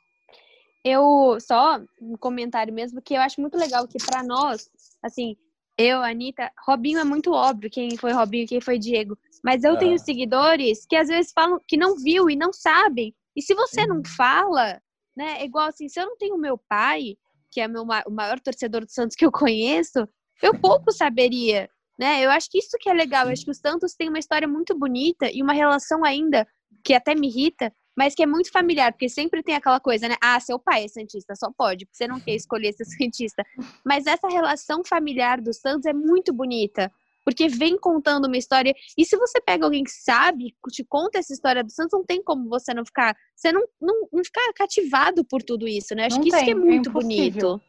Eu 0.84 1.38
só 1.40 1.80
um 2.00 2.16
comentário 2.18 2.72
mesmo 2.72 3.00
que 3.00 3.14
eu 3.14 3.20
acho 3.22 3.40
muito 3.40 3.56
legal 3.56 3.88
que 3.88 3.96
para 4.04 4.22
nós, 4.22 4.68
assim, 5.02 5.36
eu, 5.78 6.02
Anitta, 6.02 6.52
Robinho 6.66 6.98
é 6.98 7.04
muito 7.04 7.32
óbvio 7.32 7.70
quem 7.70 7.96
foi 7.96 8.12
Robinho, 8.12 8.46
quem 8.46 8.60
foi 8.60 8.78
Diego, 8.78 9.18
mas 9.42 9.64
eu 9.64 9.74
é. 9.74 9.78
tenho 9.78 9.98
seguidores 9.98 10.84
que 10.86 10.94
às 10.94 11.08
vezes 11.08 11.32
falam 11.32 11.58
que 11.66 11.78
não 11.78 11.96
viu 11.96 12.28
e 12.28 12.36
não 12.36 12.52
sabem. 12.52 13.14
E 13.34 13.40
se 13.40 13.54
você 13.54 13.80
Sim. 13.80 13.88
não 13.88 14.02
fala, 14.04 14.80
né, 15.16 15.40
é 15.40 15.44
igual 15.46 15.68
assim, 15.68 15.88
se 15.88 15.98
eu 15.98 16.04
não 16.04 16.18
tenho 16.18 16.36
meu 16.36 16.58
pai, 16.68 17.16
que 17.54 17.60
é 17.60 17.68
meu, 17.68 17.84
o 17.84 18.10
maior 18.10 18.40
torcedor 18.40 18.84
do 18.84 18.90
Santos 18.90 19.16
que 19.16 19.24
eu 19.24 19.32
conheço, 19.32 20.06
eu 20.42 20.58
pouco 20.60 20.92
saberia 20.92 21.70
né? 21.98 22.24
Eu 22.24 22.30
acho 22.30 22.50
que 22.50 22.58
isso 22.58 22.76
que 22.78 22.88
é 22.88 22.92
legal. 22.92 23.26
Eu 23.26 23.32
acho 23.32 23.44
que 23.44 23.50
o 23.50 23.54
Santos 23.54 23.94
tem 23.94 24.08
uma 24.08 24.18
história 24.18 24.48
muito 24.48 24.76
bonita 24.76 25.30
e 25.32 25.42
uma 25.42 25.52
relação 25.52 26.04
ainda 26.04 26.46
que 26.82 26.92
até 26.92 27.14
me 27.14 27.28
irrita, 27.28 27.72
mas 27.96 28.14
que 28.14 28.22
é 28.22 28.26
muito 28.26 28.50
familiar, 28.50 28.92
porque 28.92 29.08
sempre 29.08 29.42
tem 29.42 29.54
aquela 29.54 29.80
coisa, 29.80 30.08
né? 30.08 30.16
Ah, 30.22 30.38
seu 30.40 30.58
pai 30.58 30.84
é 30.84 30.88
santista, 30.88 31.34
só 31.34 31.50
pode, 31.56 31.86
porque 31.86 31.96
você 31.96 32.08
não 32.08 32.20
quer 32.20 32.34
escolher 32.34 32.72
ser 32.72 32.84
santista. 32.84 33.42
Mas 33.84 34.06
essa 34.06 34.28
relação 34.28 34.82
familiar 34.84 35.40
do 35.40 35.54
Santos 35.54 35.86
é 35.86 35.92
muito 35.92 36.32
bonita, 36.32 36.92
porque 37.24 37.48
vem 37.48 37.78
contando 37.78 38.26
uma 38.26 38.36
história. 38.36 38.74
E 38.96 39.04
se 39.04 39.16
você 39.16 39.40
pega 39.40 39.64
alguém 39.64 39.84
que 39.84 39.90
sabe, 39.90 40.54
te 40.70 40.84
conta 40.84 41.18
essa 41.18 41.32
história 41.32 41.64
do 41.64 41.70
Santos, 41.70 41.92
não 41.92 42.04
tem 42.04 42.22
como 42.22 42.48
você 42.48 42.74
não 42.74 42.84
ficar, 42.84 43.16
você 43.34 43.50
não, 43.52 43.64
não, 43.80 44.08
não 44.12 44.24
ficar 44.24 44.52
cativado 44.54 45.24
por 45.24 45.42
tudo 45.42 45.66
isso, 45.66 45.94
né? 45.94 46.06
Acho 46.06 46.16
não 46.16 46.24
que 46.24 46.30
tem, 46.30 46.38
isso 46.38 46.44
que 46.44 46.50
é, 46.50 46.54
é 46.54 46.58
muito 46.58 46.90
é 46.90 46.92
bonito. 46.92 47.60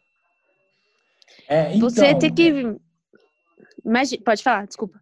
É, 1.47 1.75
então, 1.75 1.89
você 1.89 2.15
ter 2.15 2.31
que 2.31 2.49
é, 2.49 2.75
mas 3.85 4.15
pode 4.17 4.41
falar, 4.41 4.65
desculpa. 4.65 4.99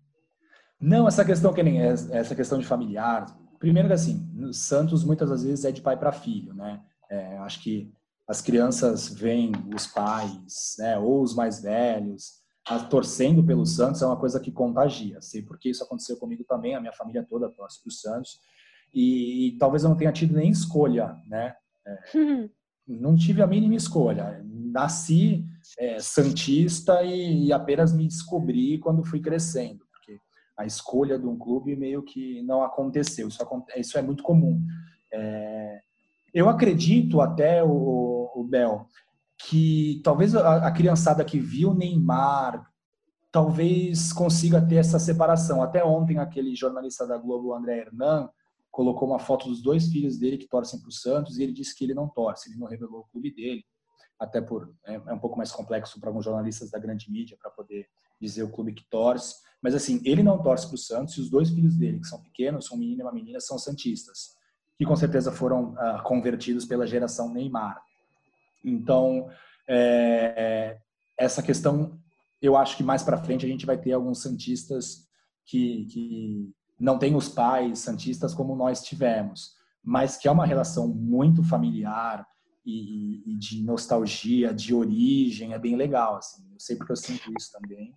Não, 0.79 1.07
essa 1.07 1.23
questão 1.23 1.53
que 1.53 1.63
nem 1.63 1.81
essa 1.81 2.35
questão 2.35 2.59
de 2.59 2.65
familiar. 2.65 3.25
Primeiro 3.57 3.87
que 3.87 3.93
assim, 3.93 4.29
no 4.33 4.53
Santos 4.53 5.05
muitas 5.05 5.29
das 5.29 5.43
vezes 5.43 5.63
é 5.63 5.71
de 5.71 5.81
pai 5.81 5.97
para 5.97 6.11
filho, 6.11 6.53
né? 6.53 6.81
É, 7.09 7.37
acho 7.37 7.63
que 7.63 7.89
as 8.27 8.41
crianças 8.41 9.07
veem 9.07 9.51
os 9.73 9.87
pais, 9.87 10.75
né, 10.79 10.97
ou 10.97 11.21
os 11.21 11.35
mais 11.35 11.61
velhos, 11.61 12.42
torcendo 12.89 13.43
pelo 13.43 13.65
Santos 13.65 14.01
é 14.01 14.05
uma 14.05 14.19
coisa 14.19 14.39
que 14.39 14.51
contagia. 14.51 15.21
Sei 15.21 15.41
porque 15.41 15.69
isso 15.69 15.83
aconteceu 15.83 16.17
comigo 16.17 16.43
também, 16.43 16.75
a 16.75 16.79
minha 16.79 16.93
família 16.93 17.25
toda 17.27 17.49
torce 17.49 17.81
para 17.81 17.89
o 17.89 17.93
Santos. 17.93 18.39
E, 18.93 19.47
e, 19.47 19.57
talvez 19.57 19.83
eu 19.83 19.89
não 19.89 19.97
tenha 19.97 20.11
tido 20.11 20.35
nem 20.35 20.49
escolha, 20.49 21.17
né? 21.27 21.55
É, 21.85 21.97
não 22.87 23.15
tive 23.15 23.41
a 23.41 23.47
mínima 23.47 23.75
escolha. 23.75 24.41
Nasci 24.45 25.45
é, 25.77 25.99
santista 25.99 27.03
e, 27.03 27.47
e, 27.47 27.53
apenas 27.53 27.91
me 27.91 28.07
descobri 28.07 28.77
quando 28.77 29.03
fui 29.03 29.19
crescendo, 29.19 29.83
porque 29.91 30.19
a 30.57 30.65
escolha 30.65 31.17
de 31.17 31.25
um 31.25 31.37
clube 31.37 31.75
meio 31.75 32.03
que 32.03 32.43
não 32.43 32.63
aconteceu. 32.63 33.27
Isso, 33.27 33.43
isso 33.75 33.97
é 33.97 34.01
muito 34.01 34.23
comum. 34.23 34.61
É, 35.11 35.79
eu 36.33 36.47
acredito 36.47 37.19
até 37.19 37.63
o, 37.63 38.31
o 38.35 38.43
Bel 38.43 38.87
que 39.47 40.01
talvez 40.03 40.35
a, 40.35 40.67
a 40.67 40.71
criançada 40.71 41.23
que 41.23 41.39
viu 41.39 41.73
Neymar 41.73 42.69
talvez 43.31 44.13
consiga 44.13 44.61
ter 44.61 44.75
essa 44.75 44.99
separação. 44.99 45.61
Até 45.61 45.83
ontem 45.83 46.19
aquele 46.19 46.55
jornalista 46.55 47.07
da 47.07 47.17
Globo, 47.17 47.53
André 47.53 47.79
Hernan, 47.79 48.29
colocou 48.69 49.07
uma 49.07 49.19
foto 49.19 49.47
dos 49.47 49.61
dois 49.61 49.87
filhos 49.87 50.17
dele 50.17 50.37
que 50.37 50.47
torcem 50.47 50.79
para 50.79 50.89
o 50.89 50.91
Santos 50.91 51.37
e 51.37 51.43
ele 51.43 51.51
disse 51.51 51.75
que 51.75 51.83
ele 51.83 51.93
não 51.93 52.07
torce, 52.07 52.49
ele 52.49 52.59
não 52.59 52.67
revelou 52.67 53.01
o 53.01 53.11
clube 53.11 53.33
dele 53.33 53.63
até 54.19 54.39
por 54.39 54.73
é, 54.85 54.95
é 54.95 55.13
um 55.13 55.19
pouco 55.19 55.37
mais 55.37 55.51
complexo 55.51 55.99
para 55.99 56.09
alguns 56.09 56.25
jornalistas 56.25 56.71
da 56.71 56.79
grande 56.79 57.11
mídia 57.11 57.37
para 57.39 57.51
poder 57.51 57.87
dizer 58.21 58.43
o 58.43 58.49
clube 58.49 58.73
que 58.73 58.85
torce. 58.89 59.35
Mas 59.61 59.75
assim, 59.75 60.01
ele 60.05 60.23
não 60.23 60.41
torce 60.41 60.67
para 60.67 60.75
o 60.75 60.77
Santos 60.77 61.17
e 61.17 61.21
os 61.21 61.29
dois 61.29 61.49
filhos 61.49 61.75
dele, 61.75 61.99
que 61.99 62.07
são 62.07 62.21
pequenos, 62.21 62.71
um 62.71 62.77
menino 62.77 63.01
e 63.01 63.03
uma 63.03 63.11
menina, 63.11 63.39
são 63.39 63.57
santistas, 63.57 64.35
que 64.77 64.85
com 64.85 64.95
certeza 64.95 65.31
foram 65.31 65.73
ah, 65.77 66.01
convertidos 66.03 66.65
pela 66.65 66.87
geração 66.87 67.33
Neymar. 67.33 67.81
Então, 68.63 69.29
é, 69.67 70.77
essa 71.17 71.41
questão, 71.41 71.99
eu 72.41 72.55
acho 72.55 72.77
que 72.77 72.83
mais 72.83 73.03
para 73.03 73.23
frente 73.23 73.45
a 73.45 73.49
gente 73.49 73.65
vai 73.65 73.77
ter 73.77 73.93
alguns 73.93 74.21
santistas 74.21 75.07
que, 75.45 75.85
que 75.85 76.51
não 76.79 76.97
têm 76.97 77.15
os 77.15 77.29
pais 77.29 77.79
santistas 77.79 78.33
como 78.33 78.55
nós 78.55 78.81
tivemos, 78.81 79.51
mas 79.83 80.17
que 80.17 80.27
é 80.27 80.31
uma 80.31 80.45
relação 80.45 80.87
muito 80.87 81.43
familiar, 81.43 82.25
e, 82.65 83.21
e, 83.25 83.35
de 83.35 83.61
nostalgia, 83.61 84.53
de 84.53 84.73
origem, 84.73 85.53
é 85.53 85.59
bem 85.59 85.75
legal, 85.75 86.15
assim. 86.15 86.43
Eu 86.51 86.59
sei 86.59 86.75
porque 86.75 86.91
eu 86.91 86.97
sinto 86.97 87.31
isso 87.37 87.51
também. 87.51 87.93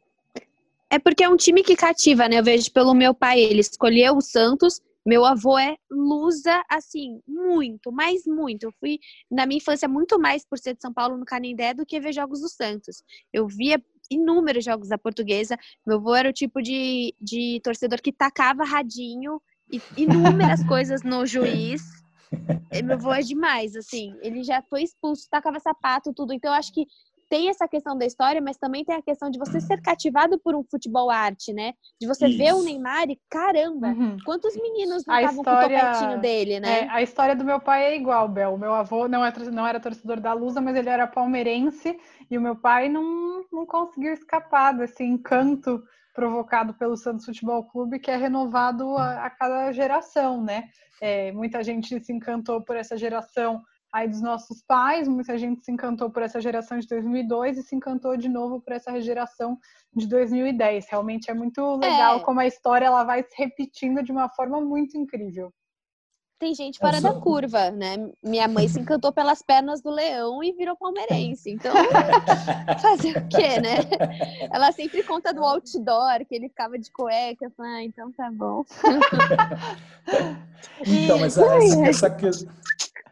É 0.90 0.98
porque 0.98 1.24
é 1.24 1.28
um 1.28 1.36
time 1.36 1.62
que 1.62 1.76
cativa, 1.76 2.28
né? 2.28 2.38
Eu 2.38 2.44
vejo 2.44 2.70
pelo 2.72 2.94
meu 2.94 3.14
pai, 3.14 3.40
ele 3.40 3.60
escolheu 3.60 4.16
o 4.16 4.20
Santos. 4.20 4.80
Meu 5.06 5.24
avô 5.24 5.56
é 5.56 5.76
lusa, 5.90 6.64
assim, 6.68 7.20
muito, 7.26 7.92
mas 7.92 8.26
muito. 8.26 8.64
Eu 8.64 8.72
fui, 8.80 8.98
na 9.30 9.46
minha 9.46 9.58
infância, 9.58 9.88
muito 9.88 10.18
mais 10.18 10.44
por 10.44 10.58
ser 10.58 10.74
de 10.74 10.82
São 10.82 10.92
Paulo 10.92 11.16
no 11.16 11.24
Canindé 11.24 11.72
do 11.72 11.86
que 11.86 12.00
ver 12.00 12.12
jogos 12.12 12.40
do 12.40 12.48
Santos. 12.48 13.02
Eu 13.32 13.46
via 13.46 13.82
inúmeros 14.10 14.64
jogos 14.64 14.88
da 14.88 14.98
portuguesa. 14.98 15.56
Meu 15.86 15.98
avô 15.98 16.14
era 16.14 16.28
o 16.28 16.32
tipo 16.32 16.60
de, 16.60 17.14
de 17.20 17.60
torcedor 17.62 18.00
que 18.02 18.12
tacava 18.12 18.64
radinho 18.64 19.40
e 19.70 19.80
inúmeras 19.96 20.62
coisas 20.66 21.02
no 21.02 21.24
juiz 21.24 21.82
meu 22.82 22.96
avô 22.96 23.12
é 23.12 23.20
demais, 23.20 23.76
assim. 23.76 24.14
Ele 24.22 24.42
já 24.42 24.62
foi 24.62 24.82
expulso, 24.82 25.28
tacava 25.30 25.60
sapato, 25.60 26.12
tudo. 26.12 26.32
Então, 26.32 26.50
eu 26.50 26.58
acho 26.58 26.72
que 26.72 26.86
tem 27.28 27.48
essa 27.48 27.66
questão 27.66 27.96
da 27.96 28.06
história, 28.06 28.40
mas 28.40 28.56
também 28.56 28.84
tem 28.84 28.94
a 28.94 29.02
questão 29.02 29.30
de 29.30 29.38
você 29.38 29.60
ser 29.60 29.80
cativado 29.80 30.38
por 30.38 30.54
um 30.54 30.64
futebol 30.64 31.10
arte, 31.10 31.52
né? 31.52 31.72
De 32.00 32.06
você 32.06 32.26
Isso. 32.26 32.38
ver 32.38 32.54
o 32.54 32.62
Neymar 32.62 33.10
e 33.10 33.18
caramba, 33.28 33.88
uhum. 33.88 34.16
quantos 34.24 34.54
meninos 34.56 35.04
não 35.06 35.16
estavam 35.16 35.42
história... 35.42 35.80
com 35.80 35.86
o 35.86 35.90
topetinho 35.90 36.20
dele, 36.20 36.60
né? 36.60 36.80
É, 36.80 36.88
a 36.88 37.02
história 37.02 37.34
do 37.34 37.44
meu 37.44 37.60
pai 37.60 37.84
é 37.84 37.96
igual, 37.96 38.28
Bel. 38.28 38.54
O 38.54 38.58
meu 38.58 38.74
avô 38.74 39.08
não, 39.08 39.24
é, 39.24 39.32
não 39.52 39.66
era 39.66 39.80
torcedor 39.80 40.20
da 40.20 40.32
Lusa, 40.32 40.60
mas 40.60 40.76
ele 40.76 40.88
era 40.88 41.06
palmeirense 41.06 41.98
e 42.30 42.38
o 42.38 42.40
meu 42.40 42.56
pai 42.56 42.88
não, 42.88 43.44
não 43.52 43.66
conseguiu 43.66 44.12
escapar 44.12 44.72
desse 44.72 45.02
encanto 45.02 45.82
provocado 46.14 46.72
pelo 46.74 46.96
Santos 46.96 47.26
Futebol 47.26 47.64
Clube, 47.64 47.98
que 47.98 48.10
é 48.10 48.16
renovado 48.16 48.96
a, 48.96 49.26
a 49.26 49.30
cada 49.30 49.70
geração, 49.72 50.42
né? 50.42 50.64
É, 51.00 51.30
muita 51.32 51.62
gente 51.62 52.00
se 52.02 52.12
encantou 52.12 52.62
por 52.62 52.74
essa 52.74 52.96
geração 52.96 53.62
aí 53.92 54.08
dos 54.08 54.20
nossos 54.20 54.62
pais, 54.62 55.08
muita 55.08 55.38
gente 55.38 55.64
se 55.64 55.72
encantou 55.72 56.10
por 56.10 56.22
essa 56.22 56.40
geração 56.40 56.78
de 56.78 56.86
2002 56.86 57.58
e 57.58 57.62
se 57.62 57.74
encantou 57.74 58.16
de 58.16 58.28
novo 58.28 58.60
por 58.60 58.72
essa 58.72 59.00
geração 59.00 59.58
de 59.94 60.06
2010. 60.06 60.86
Realmente 60.90 61.30
é 61.30 61.34
muito 61.34 61.76
legal 61.76 62.18
é. 62.18 62.20
como 62.20 62.40
a 62.40 62.46
história 62.46 62.86
ela 62.86 63.04
vai 63.04 63.22
se 63.22 63.34
repetindo 63.36 64.02
de 64.02 64.12
uma 64.12 64.28
forma 64.28 64.60
muito 64.60 64.96
incrível. 64.96 65.52
Tem 66.38 66.54
gente 66.54 66.78
fora 66.78 67.00
da 67.00 67.14
curva, 67.14 67.70
né? 67.70 68.10
Minha 68.22 68.46
mãe 68.46 68.68
se 68.68 68.78
encantou 68.78 69.10
pelas 69.10 69.40
pernas 69.40 69.80
do 69.80 69.88
leão 69.88 70.44
e 70.44 70.52
virou 70.52 70.76
palmeirense. 70.76 71.50
Então, 71.50 71.72
fazer 72.82 73.16
o 73.16 73.28
quê, 73.28 73.58
né? 73.58 73.78
Ela 74.52 74.70
sempre 74.70 75.02
conta 75.02 75.32
do 75.32 75.42
outdoor, 75.42 76.26
que 76.28 76.34
ele 76.34 76.50
ficava 76.50 76.78
de 76.78 76.92
cueca. 76.92 77.50
Ah, 77.58 77.82
então 77.82 78.12
tá 78.12 78.30
bom. 78.30 78.66
então, 80.86 81.18
mas 81.18 81.38
essa, 81.38 81.88
essa, 81.88 82.10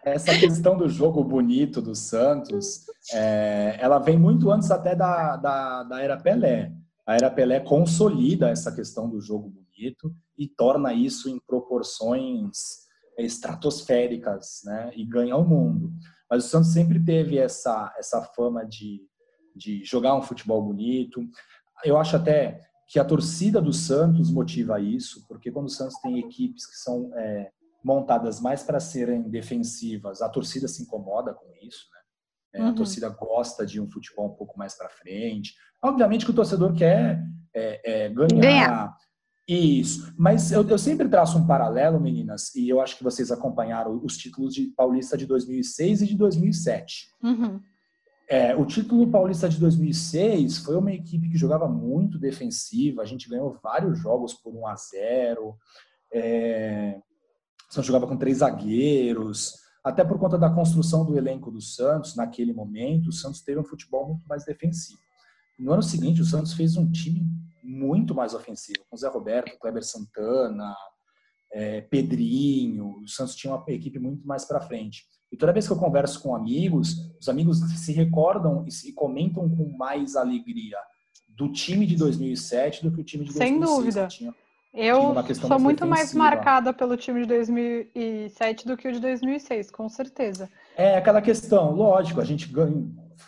essa 0.04 0.38
questão 0.38 0.76
do 0.76 0.88
jogo 0.88 1.22
bonito 1.24 1.80
do 1.80 1.94
Santos, 1.94 2.84
é, 3.12 3.76
ela 3.80 3.98
vem 3.98 4.18
muito 4.18 4.50
antes 4.50 4.70
até 4.70 4.94
da, 4.94 5.36
da, 5.36 5.82
da 5.82 6.00
era 6.00 6.16
Pelé. 6.16 6.72
A 7.06 7.16
era 7.16 7.30
Pelé 7.30 7.60
consolida 7.60 8.50
essa 8.50 8.72
questão 8.72 9.08
do 9.08 9.20
jogo 9.20 9.50
bonito 9.50 10.14
e 10.38 10.46
torna 10.48 10.92
isso 10.92 11.28
em 11.28 11.38
proporções 11.46 12.84
estratosféricas, 13.18 14.62
né? 14.64 14.90
E 14.94 15.04
ganha 15.04 15.36
o 15.36 15.44
mundo. 15.44 15.92
Mas 16.30 16.46
o 16.46 16.48
Santos 16.48 16.72
sempre 16.72 17.02
teve 17.02 17.38
essa, 17.38 17.94
essa 17.98 18.22
fama 18.34 18.64
de, 18.64 19.00
de 19.54 19.84
jogar 19.84 20.16
um 20.16 20.22
futebol 20.22 20.62
bonito. 20.62 21.20
Eu 21.84 21.96
acho 21.96 22.16
até 22.16 22.60
que 22.88 22.98
a 22.98 23.04
torcida 23.04 23.60
do 23.60 23.72
Santos 23.72 24.30
motiva 24.30 24.80
isso, 24.80 25.24
porque 25.28 25.50
quando 25.50 25.66
o 25.66 25.70
Santos 25.70 25.98
tem 26.00 26.18
equipes 26.18 26.66
que 26.66 26.76
são 26.76 27.10
é, 27.14 27.50
montadas 27.84 28.40
mais 28.40 28.62
para 28.62 28.80
serem 28.80 29.22
defensivas, 29.22 30.22
a 30.22 30.28
torcida 30.28 30.66
se 30.66 30.82
incomoda 30.82 31.34
com 31.34 31.46
isso, 31.62 31.86
né? 31.92 31.98
É, 32.54 32.62
uhum. 32.62 32.68
A 32.68 32.72
torcida 32.72 33.08
gosta 33.08 33.66
de 33.66 33.80
um 33.80 33.90
futebol 33.90 34.26
um 34.26 34.34
pouco 34.34 34.56
mais 34.56 34.74
para 34.74 34.88
frente. 34.88 35.54
Obviamente 35.82 36.24
que 36.24 36.30
o 36.30 36.34
torcedor 36.34 36.72
quer 36.72 37.22
é, 37.52 38.04
é, 38.04 38.08
ganhar. 38.08 38.40
ganhar. 38.40 38.96
Isso. 39.46 40.14
Mas 40.16 40.50
eu, 40.52 40.66
eu, 40.66 40.78
sempre 40.78 41.08
traço 41.08 41.36
um 41.36 41.46
paralelo, 41.46 42.00
meninas, 42.00 42.54
e 42.54 42.68
eu 42.68 42.80
acho 42.80 42.96
que 42.96 43.04
vocês 43.04 43.30
acompanharam 43.30 44.00
os 44.02 44.16
títulos 44.16 44.54
de 44.54 44.68
Paulista 44.68 45.18
de 45.18 45.26
2006 45.26 46.02
e 46.02 46.06
de 46.06 46.16
2007. 46.16 47.08
Uhum. 47.22 47.60
É, 48.26 48.56
o 48.56 48.64
título 48.64 49.10
paulista 49.10 49.48
de 49.48 49.60
2006 49.60 50.58
foi 50.58 50.76
uma 50.76 50.92
equipe 50.92 51.28
que 51.28 51.36
jogava 51.36 51.68
muito 51.68 52.18
defensiva. 52.18 53.02
A 53.02 53.04
gente 53.04 53.28
ganhou 53.28 53.58
vários 53.62 53.98
jogos 53.98 54.32
por 54.32 54.54
1 54.54 54.66
a 54.66 54.76
0. 54.76 55.56
É, 56.10 57.00
Santos 57.74 57.86
jogava 57.86 58.06
com 58.06 58.16
três 58.16 58.38
zagueiros, 58.38 59.64
até 59.84 60.02
por 60.02 60.18
conta 60.18 60.38
da 60.38 60.48
construção 60.48 61.04
do 61.04 61.18
elenco 61.18 61.50
do 61.50 61.60
Santos 61.60 62.16
naquele 62.16 62.54
momento, 62.54 63.08
o 63.08 63.12
Santos 63.12 63.42
teve 63.42 63.60
um 63.60 63.64
futebol 63.64 64.08
muito 64.08 64.26
mais 64.26 64.44
defensivo. 64.44 64.98
No 65.58 65.72
ano 65.72 65.82
seguinte, 65.82 66.22
o 66.22 66.24
Santos 66.24 66.54
fez 66.54 66.76
um 66.76 66.90
time 66.90 67.22
muito 67.62 68.14
mais 68.14 68.32
ofensivo, 68.32 68.78
com 68.88 68.96
Zé 68.96 69.08
Roberto, 69.08 69.58
Kleber 69.58 69.84
Santana, 69.84 70.74
é, 71.52 71.82
Pedrinho. 71.82 73.00
O 73.02 73.08
Santos 73.08 73.34
tinha 73.34 73.54
uma 73.54 73.64
equipe 73.68 73.98
muito 73.98 74.26
mais 74.26 74.44
para 74.44 74.60
frente. 74.60 75.04
E 75.30 75.36
toda 75.36 75.52
vez 75.52 75.66
que 75.66 75.72
eu 75.72 75.78
converso 75.78 76.22
com 76.22 76.34
amigos, 76.34 77.14
os 77.20 77.28
amigos 77.28 77.58
se 77.58 77.92
recordam 77.92 78.64
e 78.66 78.70
se 78.70 78.92
comentam 78.94 79.48
com 79.50 79.76
mais 79.76 80.16
alegria 80.16 80.78
do 81.28 81.52
time 81.52 81.84
de 81.86 81.96
2007 81.96 82.82
do 82.82 82.92
que 82.92 83.00
o 83.00 83.04
time 83.04 83.24
de 83.24 83.34
2006. 83.34 83.50
Sem 83.50 83.60
dúvida. 83.60 84.06
Tinha 84.06 84.34
eu 84.74 85.14
sou 85.34 85.58
muito 85.58 85.86
mais 85.86 86.12
marcada 86.12 86.72
pelo 86.72 86.96
time 86.96 87.22
de 87.22 87.28
2007 87.28 88.66
do 88.66 88.76
que 88.76 88.88
o 88.88 88.92
de 88.92 88.98
2006, 88.98 89.70
com 89.70 89.88
certeza. 89.88 90.50
É 90.76 90.96
aquela 90.96 91.22
questão, 91.22 91.70
lógico, 91.72 92.20
a 92.20 92.24
gente 92.24 92.48
ganha, 92.48 92.84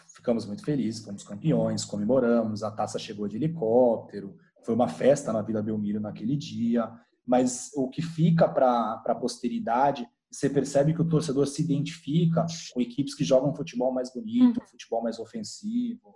ficamos 0.08 0.44
muito 0.44 0.64
felizes, 0.64 1.04
fomos 1.04 1.22
campeões, 1.22 1.84
comemoramos, 1.84 2.64
a 2.64 2.70
taça 2.70 2.98
chegou 2.98 3.28
de 3.28 3.36
helicóptero, 3.36 4.36
foi 4.64 4.74
uma 4.74 4.88
festa 4.88 5.32
na 5.32 5.40
Vila 5.40 5.62
Belmiro 5.62 6.00
naquele 6.00 6.36
dia, 6.36 6.90
mas 7.24 7.70
o 7.76 7.88
que 7.88 8.02
fica 8.02 8.48
para 8.48 9.00
a 9.06 9.14
posteridade, 9.14 10.08
você 10.28 10.50
percebe 10.50 10.92
que 10.92 11.00
o 11.00 11.08
torcedor 11.08 11.46
se 11.46 11.62
identifica 11.62 12.44
com 12.74 12.80
equipes 12.80 13.14
que 13.14 13.22
jogam 13.22 13.54
futebol 13.54 13.92
mais 13.92 14.12
bonito, 14.12 14.60
hum. 14.60 14.66
futebol 14.68 15.00
mais 15.00 15.20
ofensivo, 15.20 16.12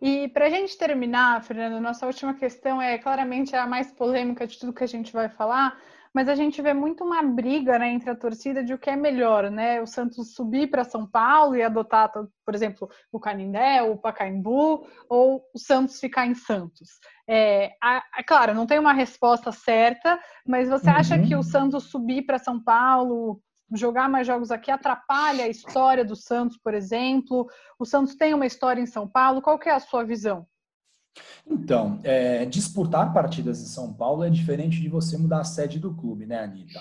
e 0.00 0.28
para 0.28 0.46
a 0.46 0.50
gente 0.50 0.76
terminar, 0.76 1.42
Fernando, 1.42 1.80
nossa 1.80 2.06
última 2.06 2.34
questão 2.34 2.80
é 2.80 2.98
claramente 2.98 3.56
a 3.56 3.66
mais 3.66 3.90
polêmica 3.92 4.46
de 4.46 4.58
tudo 4.58 4.72
que 4.72 4.84
a 4.84 4.88
gente 4.88 5.12
vai 5.12 5.28
falar, 5.28 5.78
mas 6.16 6.30
a 6.30 6.34
gente 6.34 6.62
vê 6.62 6.72
muito 6.72 7.04
uma 7.04 7.22
briga 7.22 7.78
né, 7.78 7.90
entre 7.90 8.08
a 8.08 8.16
torcida 8.16 8.64
de 8.64 8.72
o 8.72 8.78
que 8.78 8.88
é 8.88 8.96
melhor, 8.96 9.50
né? 9.50 9.82
O 9.82 9.86
Santos 9.86 10.32
subir 10.32 10.70
para 10.70 10.82
São 10.82 11.06
Paulo 11.06 11.54
e 11.54 11.62
adotar, 11.62 12.10
por 12.10 12.54
exemplo, 12.54 12.88
o 13.12 13.20
Canindé, 13.20 13.82
o 13.82 13.98
Pacaembu, 13.98 14.86
ou 15.10 15.44
o 15.54 15.58
Santos 15.58 16.00
ficar 16.00 16.26
em 16.26 16.34
Santos. 16.34 16.88
É, 17.28 17.72
a, 17.82 18.02
a, 18.14 18.24
claro, 18.24 18.54
não 18.54 18.66
tem 18.66 18.78
uma 18.78 18.94
resposta 18.94 19.52
certa, 19.52 20.18
mas 20.46 20.70
você 20.70 20.88
uhum. 20.88 20.96
acha 20.96 21.18
que 21.18 21.36
o 21.36 21.42
Santos 21.42 21.84
subir 21.84 22.22
para 22.22 22.38
São 22.38 22.58
Paulo, 22.62 23.38
jogar 23.74 24.08
mais 24.08 24.26
jogos 24.26 24.50
aqui 24.50 24.70
atrapalha 24.70 25.44
a 25.44 25.48
história 25.48 26.04
do 26.04 26.14
Santos, 26.14 26.56
por 26.56 26.74
exemplo? 26.74 27.48
O 27.78 27.84
Santos 27.84 28.14
tem 28.14 28.34
uma 28.34 28.46
história 28.46 28.80
em 28.80 28.86
São 28.86 29.08
Paulo, 29.08 29.42
qual 29.42 29.58
que 29.58 29.68
é 29.68 29.72
a 29.72 29.80
sua 29.80 30.04
visão? 30.04 30.46
Então, 31.46 31.98
é, 32.04 32.44
disputar 32.44 33.12
partidas 33.12 33.62
em 33.62 33.66
São 33.66 33.92
Paulo 33.92 34.24
é 34.24 34.30
diferente 34.30 34.80
de 34.80 34.88
você 34.88 35.16
mudar 35.16 35.40
a 35.40 35.44
sede 35.44 35.78
do 35.78 35.94
clube, 35.94 36.26
né, 36.26 36.42
Anitta? 36.42 36.80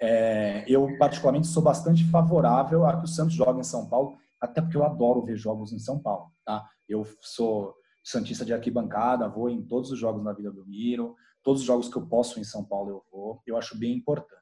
É, 0.00 0.64
eu, 0.66 0.96
particularmente, 0.98 1.46
sou 1.46 1.62
bastante 1.62 2.04
favorável 2.10 2.84
a 2.86 2.96
que 2.96 3.04
o 3.04 3.08
Santos 3.08 3.34
jogue 3.34 3.60
em 3.60 3.64
São 3.64 3.86
Paulo, 3.88 4.16
até 4.40 4.60
porque 4.60 4.76
eu 4.76 4.84
adoro 4.84 5.22
ver 5.22 5.36
jogos 5.36 5.72
em 5.72 5.78
São 5.78 5.98
Paulo, 5.98 6.32
tá? 6.44 6.64
Eu 6.88 7.06
sou 7.20 7.74
santista 8.02 8.44
de 8.44 8.54
arquibancada, 8.54 9.28
vou 9.28 9.50
em 9.50 9.62
todos 9.62 9.90
os 9.90 9.98
jogos 9.98 10.24
na 10.24 10.32
Vida 10.32 10.50
do 10.50 10.66
Miro, 10.66 11.14
todos 11.42 11.60
os 11.60 11.66
jogos 11.66 11.88
que 11.88 11.96
eu 11.96 12.06
posso 12.06 12.40
em 12.40 12.44
São 12.44 12.64
Paulo 12.64 12.90
eu 12.90 13.02
vou, 13.12 13.42
eu 13.46 13.56
acho 13.56 13.78
bem 13.78 13.96
importante. 13.96 14.37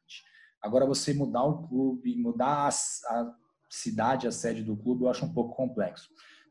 Agora, 0.66 0.85
você 0.85 1.14
mudar 1.14 1.44
o 1.44 1.68
clube, 1.68 2.16
mudar 2.16 2.68
a, 2.68 2.68
a 2.68 3.33
cidade, 3.70 4.26
a 4.26 4.33
sede 4.33 4.64
do 4.64 4.76
clube, 4.76 5.05
eu 5.05 5.09
acho 5.09 5.24
um 5.24 5.33
pouco 5.33 5.55
complexo. 5.55 6.09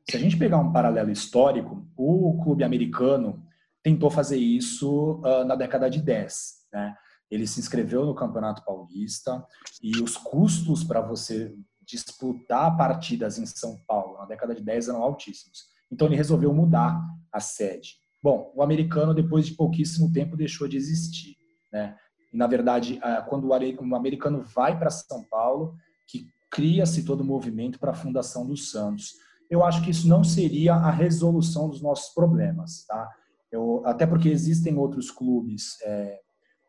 Se 0.10 0.16
a 0.16 0.20
gente 0.20 0.38
pegar 0.38 0.58
um 0.58 0.72
paralelo 0.72 1.12
histórico, 1.12 1.86
o 1.98 2.42
clube 2.42 2.64
americano 2.64 3.44
tentou 3.84 4.10
fazer 4.10 4.38
isso 4.38 5.22
uh, 5.22 5.44
na 5.44 5.56
década 5.56 5.90
de 5.90 6.02
10. 6.02 6.54
Né? 6.72 6.96
Ele 7.30 7.46
se 7.46 7.60
inscreveu 7.60 8.06
no 8.06 8.16
Campeonato 8.16 8.64
Paulista 8.64 9.46
e 9.84 10.02
os 10.02 10.16
custos 10.16 10.84
para 10.84 11.02
você 11.02 11.54
disputar 11.82 12.78
partidas 12.78 13.38
em 13.38 13.46
São 13.46 13.78
Paulo 13.86 14.18
na 14.18 14.26
década 14.26 14.56
de 14.56 14.64
10 14.64 14.90
eram 14.90 15.04
altíssimos. 15.04 15.66
Então 15.92 16.08
ele 16.08 16.16
resolveu 16.16 16.54
mudar 16.54 17.00
a 17.32 17.42
sede. 17.42 17.96
Bom, 18.24 18.52
o 18.56 18.64
americano, 18.64 19.14
depois 19.14 19.46
de 19.46 19.56
pouquíssimo 19.56 20.12
tempo, 20.12 20.38
deixou 20.38 20.68
de 20.68 20.78
existir. 20.78 21.36
Né? 21.72 21.98
E, 22.36 22.38
na 22.38 22.48
verdade, 22.48 23.00
quando 23.30 23.48
o 23.48 23.96
americano 23.96 24.42
vai 24.42 24.78
para 24.78 24.90
São 24.90 25.24
Paulo, 25.24 25.74
que 26.06 26.28
cria-se 26.52 27.06
todo 27.06 27.22
o 27.22 27.26
movimento 27.26 27.80
para 27.80 27.92
a 27.92 27.96
fundação 27.96 28.46
do 28.46 28.58
Santos. 28.58 29.14
Eu 29.50 29.64
acho 29.64 29.82
que 29.82 29.90
isso 29.90 30.06
não 30.06 30.22
seria 30.22 30.74
a 30.74 30.92
resolução 30.92 31.70
dos 31.70 31.82
nossos 31.82 32.14
problemas, 32.14 32.86
tá? 32.86 33.10
Eu, 33.50 33.82
até 33.86 34.06
porque 34.06 34.28
existem 34.28 34.78
outros 34.78 35.10
clubes 35.10 35.78
é, 35.84 36.20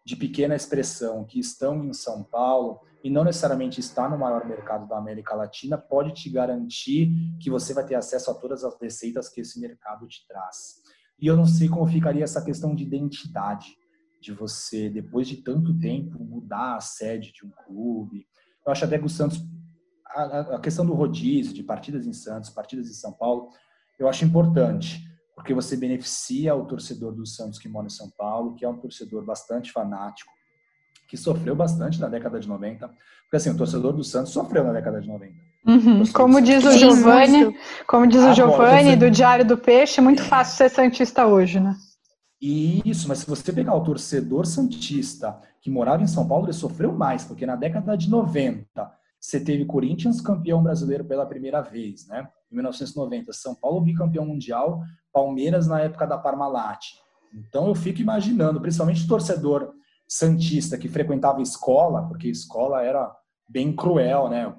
de 0.04 0.14
pequena 0.14 0.54
expressão 0.54 1.24
que 1.24 1.40
estão 1.40 1.84
em 1.84 1.92
São 1.92 2.22
Paulo 2.22 2.78
e 3.02 3.10
não 3.10 3.24
necessariamente 3.24 3.80
está 3.80 4.08
no 4.08 4.16
maior 4.16 4.46
mercado 4.46 4.86
da 4.86 4.96
América 4.96 5.34
Latina, 5.34 5.76
pode 5.76 6.12
te 6.12 6.30
garantir 6.30 7.10
que 7.40 7.50
você 7.50 7.74
vai 7.74 7.84
ter 7.84 7.96
acesso 7.96 8.30
a 8.30 8.34
todas 8.34 8.62
as 8.62 8.80
receitas 8.80 9.28
que 9.28 9.40
esse 9.40 9.58
mercado 9.58 10.06
te 10.06 10.24
traz. 10.28 10.76
E 11.20 11.26
eu 11.26 11.36
não 11.36 11.44
sei 11.44 11.68
como 11.68 11.88
ficaria 11.88 12.22
essa 12.22 12.44
questão 12.44 12.72
de 12.72 12.84
identidade 12.84 13.76
de 14.26 14.32
você, 14.32 14.90
depois 14.90 15.28
de 15.28 15.36
tanto 15.36 15.78
tempo, 15.78 16.18
mudar 16.18 16.76
a 16.76 16.80
sede 16.80 17.32
de 17.32 17.46
um 17.46 17.50
clube. 17.64 18.26
Eu 18.66 18.72
acho 18.72 18.84
até 18.84 18.98
que 18.98 19.04
o 19.04 19.08
Santos, 19.08 19.40
a, 20.04 20.56
a 20.56 20.60
questão 20.60 20.84
do 20.84 20.94
rodízio, 20.94 21.54
de 21.54 21.62
partidas 21.62 22.06
em 22.06 22.12
Santos, 22.12 22.50
partidas 22.50 22.88
em 22.88 22.92
São 22.92 23.12
Paulo, 23.12 23.50
eu 23.96 24.08
acho 24.08 24.24
importante, 24.24 25.00
porque 25.36 25.54
você 25.54 25.76
beneficia 25.76 26.56
o 26.56 26.66
torcedor 26.66 27.14
do 27.14 27.24
Santos 27.24 27.58
que 27.60 27.68
mora 27.68 27.86
em 27.86 27.90
São 27.90 28.10
Paulo, 28.10 28.56
que 28.56 28.64
é 28.64 28.68
um 28.68 28.76
torcedor 28.76 29.24
bastante 29.24 29.70
fanático, 29.70 30.32
que 31.08 31.16
sofreu 31.16 31.54
bastante 31.54 32.00
na 32.00 32.08
década 32.08 32.40
de 32.40 32.48
90. 32.48 32.88
Porque 32.88 33.36
assim, 33.36 33.50
o 33.50 33.56
torcedor 33.56 33.92
do 33.92 34.02
Santos 34.02 34.32
sofreu 34.32 34.64
na 34.64 34.72
década 34.72 35.00
de 35.00 35.06
90. 35.06 35.34
Uhum. 35.66 36.02
Como 36.12 36.40
diz 36.40 36.64
o 36.64 36.72
Giovanni, 36.72 37.56
como 37.86 38.08
diz 38.08 38.22
o 38.22 38.34
Giovanni 38.34 38.96
do 38.96 39.08
Diário 39.08 39.44
do 39.44 39.56
Peixe, 39.56 40.00
é 40.00 40.02
muito 40.02 40.22
fácil 40.22 40.56
ser 40.56 40.68
santista 40.68 41.26
hoje, 41.26 41.60
né? 41.60 41.76
Isso, 42.84 43.08
mas 43.08 43.18
se 43.18 43.26
você 43.26 43.52
pegar 43.52 43.74
o 43.74 43.82
torcedor 43.82 44.46
santista 44.46 45.40
que 45.60 45.70
morava 45.70 46.02
em 46.02 46.06
São 46.06 46.28
Paulo, 46.28 46.46
ele 46.46 46.52
sofreu 46.52 46.92
mais, 46.92 47.24
porque 47.24 47.44
na 47.44 47.56
década 47.56 47.96
de 47.96 48.08
90 48.08 48.66
você 49.18 49.40
teve 49.40 49.64
Corinthians 49.64 50.20
campeão 50.20 50.62
brasileiro 50.62 51.04
pela 51.04 51.26
primeira 51.26 51.60
vez, 51.60 52.06
né? 52.06 52.28
Em 52.52 52.54
1990, 52.54 53.32
São 53.32 53.54
Paulo 53.54 53.80
bicampeão 53.80 54.24
mundial, 54.24 54.82
Palmeiras 55.12 55.66
na 55.66 55.80
época 55.80 56.06
da 56.06 56.18
Parmalat. 56.18 56.78
Então 57.34 57.66
eu 57.66 57.74
fico 57.74 58.00
imaginando, 58.00 58.60
principalmente 58.60 59.04
o 59.04 59.08
torcedor 59.08 59.72
santista 60.06 60.78
que 60.78 60.88
frequentava 60.88 61.42
escola, 61.42 62.06
porque 62.06 62.28
escola 62.28 62.82
era 62.82 63.12
bem 63.48 63.74
cruel, 63.74 64.28
né? 64.28 64.54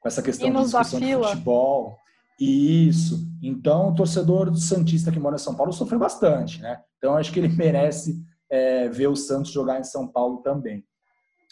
Com 0.00 0.08
essa 0.08 0.22
questão 0.22 0.50
de 0.50 0.56
discussão 0.64 0.98
de 0.98 1.14
futebol. 1.14 1.96
Isso. 2.38 3.26
Então, 3.42 3.88
o 3.88 3.94
torcedor 3.94 4.54
santista 4.56 5.10
que 5.10 5.18
mora 5.18 5.36
em 5.36 5.38
São 5.38 5.54
Paulo 5.54 5.72
sofreu 5.72 5.98
bastante, 5.98 6.60
né? 6.60 6.82
Então, 6.98 7.16
acho 7.16 7.32
que 7.32 7.40
ele 7.40 7.48
merece 7.56 8.22
é, 8.50 8.88
ver 8.88 9.08
o 9.08 9.16
Santos 9.16 9.50
jogar 9.50 9.80
em 9.80 9.84
São 9.84 10.06
Paulo 10.06 10.38
também. 10.42 10.84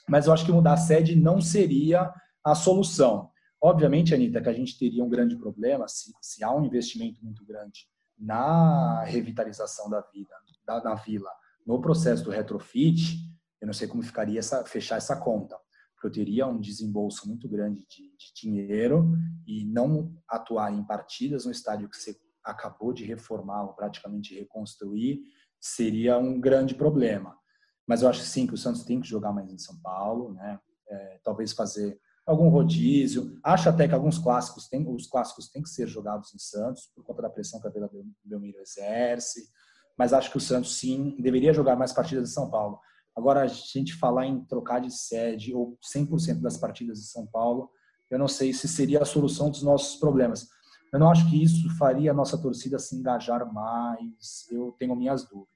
Mas 0.08 0.26
eu 0.26 0.32
acho 0.32 0.44
que 0.44 0.52
mudar 0.52 0.74
a 0.74 0.78
sede 0.78 1.16
não 1.16 1.40
seria 1.40 2.12
a 2.44 2.54
solução. 2.54 3.30
Obviamente, 3.62 4.14
Anitta, 4.14 4.42
que 4.42 4.48
a 4.48 4.52
gente 4.52 4.78
teria 4.78 5.02
um 5.02 5.08
grande 5.08 5.36
problema 5.36 5.88
se, 5.88 6.12
se 6.20 6.44
há 6.44 6.54
um 6.54 6.64
investimento 6.64 7.24
muito 7.24 7.44
grande 7.46 7.86
na 8.18 9.02
revitalização 9.04 9.88
da 9.88 10.02
vida, 10.12 10.34
da, 10.66 10.82
na 10.82 10.94
vila, 10.94 11.30
no 11.66 11.80
processo 11.80 12.22
do 12.22 12.30
retrofit, 12.30 13.18
eu 13.60 13.66
não 13.66 13.72
sei 13.72 13.88
como 13.88 14.02
ficaria 14.02 14.38
essa, 14.38 14.64
fechar 14.66 14.96
essa 14.96 15.16
conta 15.16 15.56
eu 16.06 16.12
teria 16.12 16.46
um 16.46 16.60
desembolso 16.60 17.28
muito 17.28 17.48
grande 17.48 17.86
de, 17.88 18.02
de 18.16 18.32
dinheiro 18.34 19.12
e 19.46 19.64
não 19.64 20.14
atuar 20.28 20.72
em 20.72 20.84
partidas 20.84 21.44
no 21.44 21.52
estádio 21.52 21.88
que 21.88 21.96
você 21.96 22.16
acabou 22.44 22.92
de 22.92 23.04
reformar 23.04 23.62
ou 23.64 23.72
praticamente 23.72 24.34
reconstruir 24.34 25.22
seria 25.60 26.18
um 26.18 26.38
grande 26.38 26.74
problema. 26.74 27.36
Mas 27.86 28.02
eu 28.02 28.08
acho 28.08 28.20
sim 28.20 28.46
que 28.46 28.54
o 28.54 28.58
Santos 28.58 28.84
tem 28.84 29.00
que 29.00 29.08
jogar 29.08 29.32
mais 29.32 29.50
em 29.50 29.58
São 29.58 29.78
Paulo, 29.80 30.32
né? 30.34 30.58
É, 30.86 31.20
talvez 31.24 31.52
fazer 31.52 31.98
algum 32.26 32.48
rodízio. 32.48 33.38
Acho 33.42 33.68
até 33.68 33.88
que 33.88 33.94
alguns 33.94 34.18
clássicos 34.18 34.68
têm, 34.68 34.86
os 34.88 35.06
clássicos 35.06 35.48
têm 35.48 35.62
que 35.62 35.68
ser 35.68 35.86
jogados 35.86 36.34
em 36.34 36.38
Santos 36.38 36.90
por 36.94 37.04
conta 37.04 37.22
da 37.22 37.30
pressão 37.30 37.60
que 37.60 37.66
a 37.66 37.70
Vila 37.70 37.90
Belmiro 38.22 38.58
exerce. 38.60 39.48
Mas 39.96 40.12
acho 40.12 40.30
que 40.30 40.36
o 40.36 40.40
Santos 40.40 40.78
sim 40.78 41.16
deveria 41.20 41.52
jogar 41.52 41.76
mais 41.76 41.92
partidas 41.92 42.30
em 42.30 42.32
São 42.32 42.50
Paulo. 42.50 42.78
Agora, 43.16 43.42
a 43.42 43.46
gente 43.46 43.94
falar 43.94 44.26
em 44.26 44.44
trocar 44.44 44.80
de 44.80 44.90
sede 44.90 45.54
ou 45.54 45.78
100% 45.94 46.40
das 46.40 46.56
partidas 46.56 46.98
de 46.98 47.06
São 47.06 47.26
Paulo, 47.26 47.70
eu 48.10 48.18
não 48.18 48.28
sei 48.28 48.52
se 48.52 48.66
seria 48.66 49.00
a 49.02 49.04
solução 49.04 49.50
dos 49.50 49.62
nossos 49.62 49.96
problemas. 49.96 50.48
Eu 50.92 50.98
não 50.98 51.10
acho 51.10 51.28
que 51.28 51.42
isso 51.42 51.68
faria 51.76 52.10
a 52.10 52.14
nossa 52.14 52.38
torcida 52.38 52.78
se 52.78 52.96
engajar 52.96 53.52
mais. 53.52 54.46
Eu 54.50 54.74
tenho 54.78 54.94
minhas 54.94 55.24
dúvidas. 55.24 55.48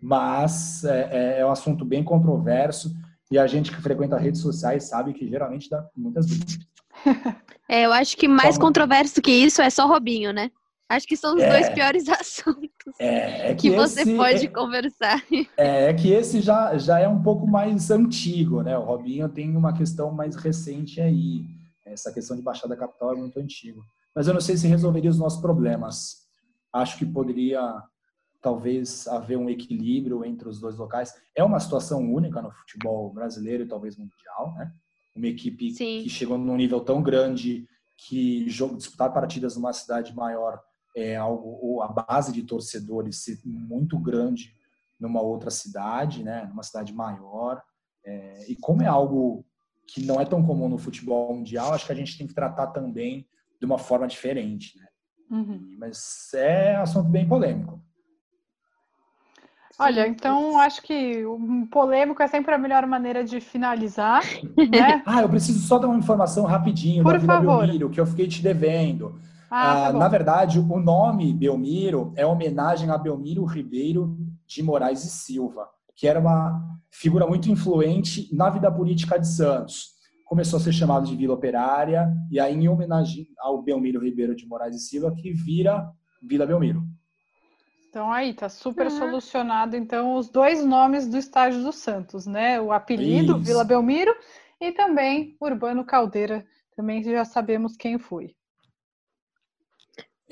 Mas 0.00 0.84
é, 0.84 1.36
é, 1.36 1.40
é 1.40 1.46
um 1.46 1.50
assunto 1.50 1.84
bem 1.84 2.02
controverso 2.02 2.92
e 3.30 3.38
a 3.38 3.46
gente 3.46 3.70
que 3.70 3.80
frequenta 3.80 4.18
redes 4.18 4.40
sociais 4.40 4.84
sabe 4.84 5.12
que 5.12 5.28
geralmente 5.28 5.70
dá 5.70 5.88
muitas 5.96 6.26
dúvidas. 6.26 6.58
É, 7.68 7.86
eu 7.86 7.92
acho 7.92 8.18
que 8.18 8.28
mais 8.28 8.56
Como... 8.58 8.66
controverso 8.66 9.22
que 9.22 9.30
isso 9.30 9.62
é 9.62 9.70
só 9.70 9.86
Robinho, 9.86 10.30
né? 10.30 10.50
Acho 10.92 11.06
que 11.06 11.16
são 11.16 11.34
os 11.34 11.42
é, 11.42 11.48
dois 11.48 11.70
piores 11.70 12.06
assuntos 12.10 12.94
é, 12.98 13.50
é 13.50 13.54
que, 13.54 13.70
que, 13.70 13.76
você 13.76 14.02
esse, 14.02 14.14
pode 14.14 14.44
é, 14.44 14.48
conversar. 14.48 15.24
É, 15.56 15.86
é, 15.86 15.94
que 15.94 16.12
esse 16.12 16.42
já, 16.42 16.76
já 16.76 16.98
é 16.98 17.08
um 17.08 17.22
pouco 17.22 17.46
mais 17.46 17.90
antigo, 17.90 18.60
né? 18.60 18.76
O 18.76 18.84
Robinho 18.84 19.26
tem 19.26 19.56
uma 19.56 19.72
questão 19.72 20.12
mais 20.12 20.36
recente 20.36 21.00
aí. 21.00 21.46
Essa 21.86 22.12
questão 22.12 22.36
de 22.36 22.42
Baixada 22.42 22.76
Capital 22.76 23.14
é 23.14 23.16
muito 23.16 23.40
antigo. 23.40 23.82
Mas 24.14 24.28
eu 24.28 24.34
não 24.34 24.40
sei 24.42 24.54
se 24.58 24.68
resolveria 24.68 25.10
os 25.10 25.18
nossos 25.18 25.40
problemas. 25.40 26.26
Acho 26.70 26.98
que 26.98 27.06
poderia, 27.06 27.62
talvez, 28.42 29.08
haver 29.08 29.38
um 29.38 29.48
equilíbrio 29.48 30.26
entre 30.26 30.46
os 30.46 30.60
dois 30.60 30.76
locais. 30.76 31.14
É 31.34 31.42
uma 31.42 31.58
situação 31.58 32.00
única 32.12 32.42
no 32.42 32.50
futebol 32.50 33.10
brasileiro 33.10 33.64
e 33.64 33.68
talvez 33.68 33.96
mundial, 33.96 34.52
né? 34.58 34.70
Uma 35.16 35.28
equipe 35.28 35.70
Sim. 35.70 36.02
que 36.02 36.10
chegou 36.10 36.36
num 36.36 36.56
nível 36.56 36.80
tão 36.80 37.02
grande 37.02 37.66
que 37.96 38.44
disputar 38.76 39.10
partidas 39.10 39.56
numa 39.56 39.72
cidade 39.72 40.14
maior 40.14 40.60
é 40.94 41.16
algo, 41.16 41.58
ou 41.62 41.82
a 41.82 41.88
base 41.88 42.32
de 42.32 42.42
torcedores 42.42 43.24
ser 43.24 43.38
muito 43.44 43.98
grande 43.98 44.54
numa 44.98 45.20
outra 45.20 45.50
cidade, 45.50 46.22
né, 46.22 46.46
numa 46.48 46.62
cidade 46.62 46.92
maior. 46.92 47.62
É, 48.04 48.50
e 48.50 48.56
como 48.56 48.82
é 48.82 48.86
algo 48.86 49.44
que 49.86 50.04
não 50.04 50.20
é 50.20 50.24
tão 50.24 50.44
comum 50.44 50.68
no 50.68 50.78
futebol 50.78 51.34
mundial, 51.34 51.72
acho 51.72 51.86
que 51.86 51.92
a 51.92 51.96
gente 51.96 52.16
tem 52.16 52.26
que 52.26 52.34
tratar 52.34 52.68
também 52.68 53.26
de 53.60 53.66
uma 53.66 53.78
forma 53.78 54.06
diferente. 54.06 54.78
Né? 54.78 54.86
Uhum. 55.30 55.76
Mas 55.78 56.32
é 56.34 56.76
assunto 56.76 57.08
bem 57.08 57.26
polêmico. 57.26 57.82
Olha, 59.78 60.06
então 60.06 60.58
acho 60.58 60.82
que 60.82 61.24
o 61.24 61.66
polêmico 61.70 62.22
é 62.22 62.28
sempre 62.28 62.54
a 62.54 62.58
melhor 62.58 62.86
maneira 62.86 63.24
de 63.24 63.40
finalizar. 63.40 64.22
Né? 64.56 65.02
ah, 65.06 65.22
eu 65.22 65.28
preciso 65.28 65.66
só 65.66 65.78
dar 65.78 65.88
uma 65.88 65.98
informação 65.98 66.44
rapidinho 66.44 67.02
Por 67.02 67.14
da 67.14 67.18
Vila 67.18 67.34
favor. 67.34 67.62
Belmiro, 67.62 67.90
que 67.90 67.98
eu 67.98 68.06
fiquei 68.06 68.28
te 68.28 68.42
devendo. 68.42 69.18
Ah, 69.54 69.92
tá 69.92 69.98
na 69.98 70.08
verdade, 70.08 70.58
o 70.58 70.80
nome 70.80 71.30
Belmiro 71.34 72.14
é 72.16 72.24
homenagem 72.24 72.88
a 72.88 72.96
Belmiro 72.96 73.44
Ribeiro 73.44 74.16
de 74.46 74.62
Moraes 74.62 75.04
e 75.04 75.10
Silva, 75.10 75.68
que 75.94 76.08
era 76.08 76.18
uma 76.18 76.58
figura 76.90 77.26
muito 77.26 77.50
influente 77.50 78.34
na 78.34 78.48
vida 78.48 78.72
política 78.72 79.18
de 79.18 79.28
Santos. 79.28 79.90
Começou 80.24 80.58
a 80.58 80.62
ser 80.62 80.72
chamado 80.72 81.06
de 81.06 81.14
Vila 81.14 81.34
Operária, 81.34 82.10
e 82.30 82.40
aí, 82.40 82.54
em 82.54 82.66
homenagem 82.66 83.28
ao 83.38 83.60
Belmiro 83.60 84.02
Ribeiro 84.02 84.34
de 84.34 84.46
Moraes 84.46 84.74
e 84.74 84.78
Silva, 84.78 85.14
que 85.14 85.30
vira 85.34 85.86
Vila 86.22 86.46
Belmiro. 86.46 86.82
Então 87.90 88.10
aí, 88.10 88.32
tá 88.32 88.48
super 88.48 88.86
uhum. 88.86 88.98
solucionado, 88.98 89.76
então, 89.76 90.16
os 90.16 90.30
dois 90.30 90.64
nomes 90.64 91.06
do 91.06 91.18
estádio 91.18 91.62
do 91.62 91.72
Santos, 91.72 92.26
né? 92.26 92.58
O 92.58 92.72
apelido, 92.72 93.36
Isso. 93.36 93.44
Vila 93.44 93.64
Belmiro, 93.64 94.14
e 94.58 94.72
também 94.72 95.36
Urbano 95.38 95.84
Caldeira, 95.84 96.42
também 96.74 97.02
já 97.04 97.26
sabemos 97.26 97.76
quem 97.76 97.98
foi. 97.98 98.34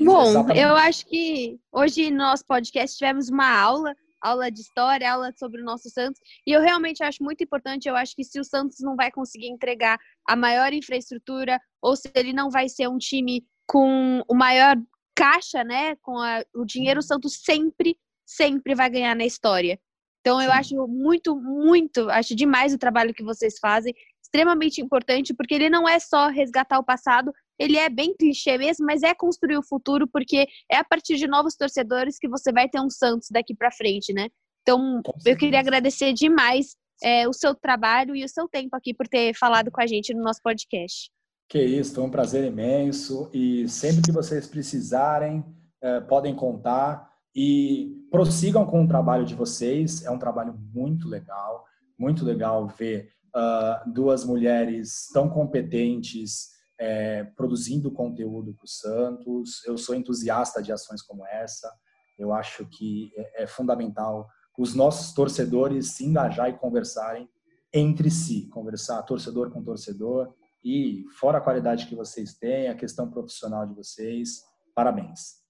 Bom, 0.00 0.50
eu 0.54 0.74
acho 0.76 1.06
que 1.06 1.58
hoje 1.70 2.10
no 2.10 2.18
nosso 2.18 2.44
podcast 2.46 2.96
tivemos 2.96 3.28
uma 3.28 3.50
aula, 3.50 3.94
aula 4.20 4.50
de 4.50 4.60
história, 4.60 5.12
aula 5.12 5.32
sobre 5.36 5.60
o 5.60 5.64
nosso 5.64 5.90
Santos, 5.90 6.20
e 6.46 6.52
eu 6.52 6.60
realmente 6.60 7.02
acho 7.02 7.22
muito 7.22 7.44
importante, 7.44 7.88
eu 7.88 7.94
acho 7.94 8.16
que 8.16 8.24
se 8.24 8.40
o 8.40 8.44
Santos 8.44 8.78
não 8.80 8.96
vai 8.96 9.10
conseguir 9.10 9.48
entregar 9.48 9.98
a 10.26 10.34
maior 10.34 10.72
infraestrutura, 10.72 11.60
ou 11.82 11.94
se 11.96 12.10
ele 12.14 12.32
não 12.32 12.50
vai 12.50 12.68
ser 12.68 12.88
um 12.88 12.96
time 12.96 13.44
com 13.66 14.22
o 14.26 14.34
maior 14.34 14.76
caixa, 15.14 15.62
né, 15.62 15.96
com 15.96 16.18
a, 16.18 16.42
o 16.54 16.64
dinheiro, 16.64 17.00
o 17.00 17.02
Santos 17.02 17.40
sempre, 17.44 17.96
sempre 18.24 18.74
vai 18.74 18.88
ganhar 18.88 19.14
na 19.14 19.26
história. 19.26 19.78
Então 20.20 20.40
eu 20.40 20.50
Sim. 20.50 20.56
acho 20.56 20.88
muito, 20.88 21.36
muito, 21.36 22.08
acho 22.10 22.34
demais 22.34 22.72
o 22.72 22.78
trabalho 22.78 23.14
que 23.14 23.22
vocês 23.22 23.58
fazem, 23.58 23.94
extremamente 24.22 24.80
importante, 24.80 25.34
porque 25.34 25.54
ele 25.54 25.68
não 25.68 25.88
é 25.88 25.98
só 25.98 26.28
resgatar 26.28 26.78
o 26.78 26.84
passado, 26.84 27.32
ele 27.60 27.76
é 27.76 27.90
bem 27.90 28.14
clichê 28.18 28.56
mesmo, 28.56 28.86
mas 28.86 29.02
é 29.02 29.14
construir 29.14 29.58
o 29.58 29.62
futuro, 29.62 30.08
porque 30.08 30.46
é 30.70 30.78
a 30.78 30.84
partir 30.84 31.16
de 31.16 31.28
novos 31.28 31.54
torcedores 31.54 32.18
que 32.18 32.26
você 32.26 32.50
vai 32.50 32.66
ter 32.70 32.80
um 32.80 32.88
Santos 32.88 33.28
daqui 33.30 33.54
para 33.54 33.70
frente, 33.70 34.14
né? 34.14 34.28
Então, 34.62 35.02
eu 35.26 35.36
queria 35.36 35.60
agradecer 35.60 36.14
demais 36.14 36.74
é, 37.02 37.28
o 37.28 37.34
seu 37.34 37.54
trabalho 37.54 38.16
e 38.16 38.24
o 38.24 38.28
seu 38.28 38.48
tempo 38.48 38.74
aqui 38.74 38.94
por 38.94 39.06
ter 39.06 39.34
falado 39.34 39.70
com 39.70 39.80
a 39.80 39.86
gente 39.86 40.14
no 40.14 40.22
nosso 40.22 40.40
podcast. 40.42 41.10
Que 41.50 41.62
isso, 41.62 41.94
foi 41.94 42.04
um 42.04 42.10
prazer 42.10 42.44
imenso 42.44 43.28
e 43.32 43.68
sempre 43.68 44.02
que 44.02 44.12
vocês 44.12 44.46
precisarem, 44.46 45.44
é, 45.82 46.00
podem 46.00 46.34
contar 46.34 47.10
e 47.34 48.06
prossigam 48.10 48.64
com 48.64 48.84
o 48.84 48.88
trabalho 48.88 49.26
de 49.26 49.34
vocês. 49.34 50.02
É 50.04 50.10
um 50.10 50.18
trabalho 50.18 50.54
muito 50.72 51.08
legal, 51.08 51.64
muito 51.98 52.24
legal 52.24 52.66
ver 52.66 53.10
uh, 53.34 53.92
duas 53.92 54.24
mulheres 54.24 55.08
tão 55.12 55.28
competentes, 55.28 56.59
é, 56.80 57.24
produzindo 57.36 57.92
conteúdo 57.92 58.54
para 58.54 58.64
o 58.64 58.68
Santos. 58.68 59.62
Eu 59.66 59.76
sou 59.76 59.94
entusiasta 59.94 60.62
de 60.62 60.72
ações 60.72 61.02
como 61.02 61.26
essa. 61.26 61.70
Eu 62.18 62.32
acho 62.32 62.66
que 62.66 63.12
é, 63.14 63.42
é 63.42 63.46
fundamental 63.46 64.26
os 64.58 64.74
nossos 64.74 65.14
torcedores 65.14 65.92
se 65.92 66.04
engajar 66.04 66.48
e 66.50 66.58
conversarem 66.58 67.28
entre 67.72 68.10
si, 68.10 68.48
conversar 68.48 69.02
torcedor 69.04 69.50
com 69.50 69.62
torcedor 69.62 70.34
e 70.62 71.04
fora 71.18 71.38
a 71.38 71.40
qualidade 71.40 71.86
que 71.86 71.94
vocês 71.94 72.34
têm, 72.34 72.68
a 72.68 72.74
questão 72.74 73.08
profissional 73.08 73.66
de 73.66 73.74
vocês, 73.74 74.42
parabéns. 74.74 75.40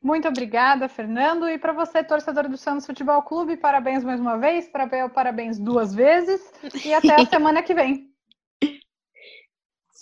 Muito 0.00 0.28
obrigada, 0.28 0.88
Fernando. 0.88 1.48
E 1.48 1.58
para 1.58 1.72
você, 1.72 2.04
torcedor 2.04 2.48
do 2.48 2.56
Santos 2.56 2.86
Futebol 2.86 3.22
Clube, 3.22 3.56
parabéns 3.56 4.04
mais 4.04 4.20
uma 4.20 4.36
vez, 4.36 4.68
parabéns 4.68 5.58
duas 5.58 5.94
vezes 5.94 6.40
e 6.84 6.92
até 6.92 7.20
a 7.20 7.26
semana 7.26 7.62
que 7.62 7.74
vem. 7.74 8.11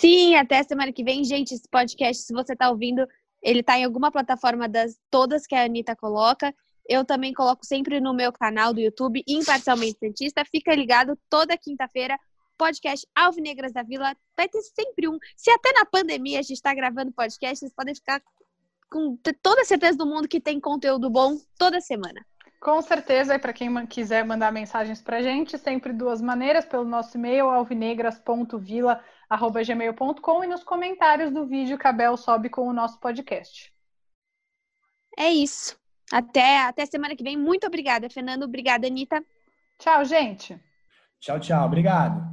Sim, 0.01 0.35
até 0.35 0.63
semana 0.63 0.91
que 0.95 1.05
vem. 1.05 1.23
Gente, 1.23 1.53
esse 1.53 1.69
podcast, 1.69 2.23
se 2.23 2.33
você 2.33 2.55
está 2.55 2.71
ouvindo, 2.71 3.07
ele 3.43 3.61
está 3.61 3.79
em 3.79 3.85
alguma 3.85 4.11
plataforma 4.11 4.67
das 4.67 4.99
todas 5.11 5.47
que 5.47 5.55
a 5.55 5.65
Anitta 5.65 5.95
coloca. 5.95 6.55
Eu 6.89 7.05
também 7.05 7.35
coloco 7.35 7.67
sempre 7.67 8.01
no 8.01 8.15
meu 8.15 8.33
canal 8.33 8.73
do 8.73 8.81
YouTube, 8.81 9.23
Imparcialmente 9.29 9.99
Cientista. 9.99 10.43
Fica 10.51 10.75
ligado, 10.75 11.19
toda 11.29 11.55
quinta-feira 11.55 12.19
podcast 12.57 13.07
Alvinegras 13.15 13.75
da 13.75 13.83
Vila. 13.83 14.17
Vai 14.35 14.49
ter 14.49 14.63
sempre 14.63 15.07
um. 15.07 15.19
Se 15.37 15.51
até 15.51 15.71
na 15.73 15.85
pandemia 15.85 16.39
a 16.39 16.43
gente 16.43 16.55
está 16.55 16.73
gravando 16.73 17.13
podcast, 17.13 17.59
vocês 17.59 17.75
podem 17.75 17.95
ficar 17.95 18.23
com 18.91 19.19
toda 19.43 19.67
certeza 19.67 19.99
do 19.99 20.07
mundo 20.07 20.27
que 20.27 20.41
tem 20.41 20.59
conteúdo 20.59 21.11
bom 21.11 21.37
toda 21.59 21.79
semana. 21.79 22.25
Com 22.59 22.81
certeza, 22.83 23.35
e 23.35 23.39
para 23.39 23.53
quem 23.53 23.87
quiser 23.87 24.25
mandar 24.25 24.51
mensagens 24.51 25.01
para 25.01 25.19
a 25.19 25.23
gente, 25.23 25.57
sempre 25.57 25.93
duas 25.93 26.21
maneiras, 26.21 26.65
pelo 26.65 26.85
nosso 26.85 27.17
e-mail, 27.17 27.47
alvinegras.vila.gmail.com 29.31 30.45
e 30.45 30.49
nos 30.49 30.65
comentários 30.65 31.31
do 31.31 31.47
vídeo 31.47 31.79
que 31.79 31.87
a 31.87 31.93
Bel 31.93 32.17
sobe 32.17 32.51
com 32.51 32.67
o 32.67 32.73
nosso 32.73 32.99
podcast. 32.99 33.73
É 35.17 35.31
isso. 35.31 35.79
Até, 36.13 36.63
até 36.63 36.85
semana 36.85 37.15
que 37.15 37.23
vem. 37.23 37.37
Muito 37.37 37.67
obrigada, 37.67 38.11
Fernando. 38.11 38.43
Obrigada, 38.43 38.87
Anitta. 38.87 39.25
Tchau, 39.79 40.05
gente. 40.05 40.61
Tchau, 41.21 41.39
tchau. 41.39 41.65
Obrigado. 41.67 42.29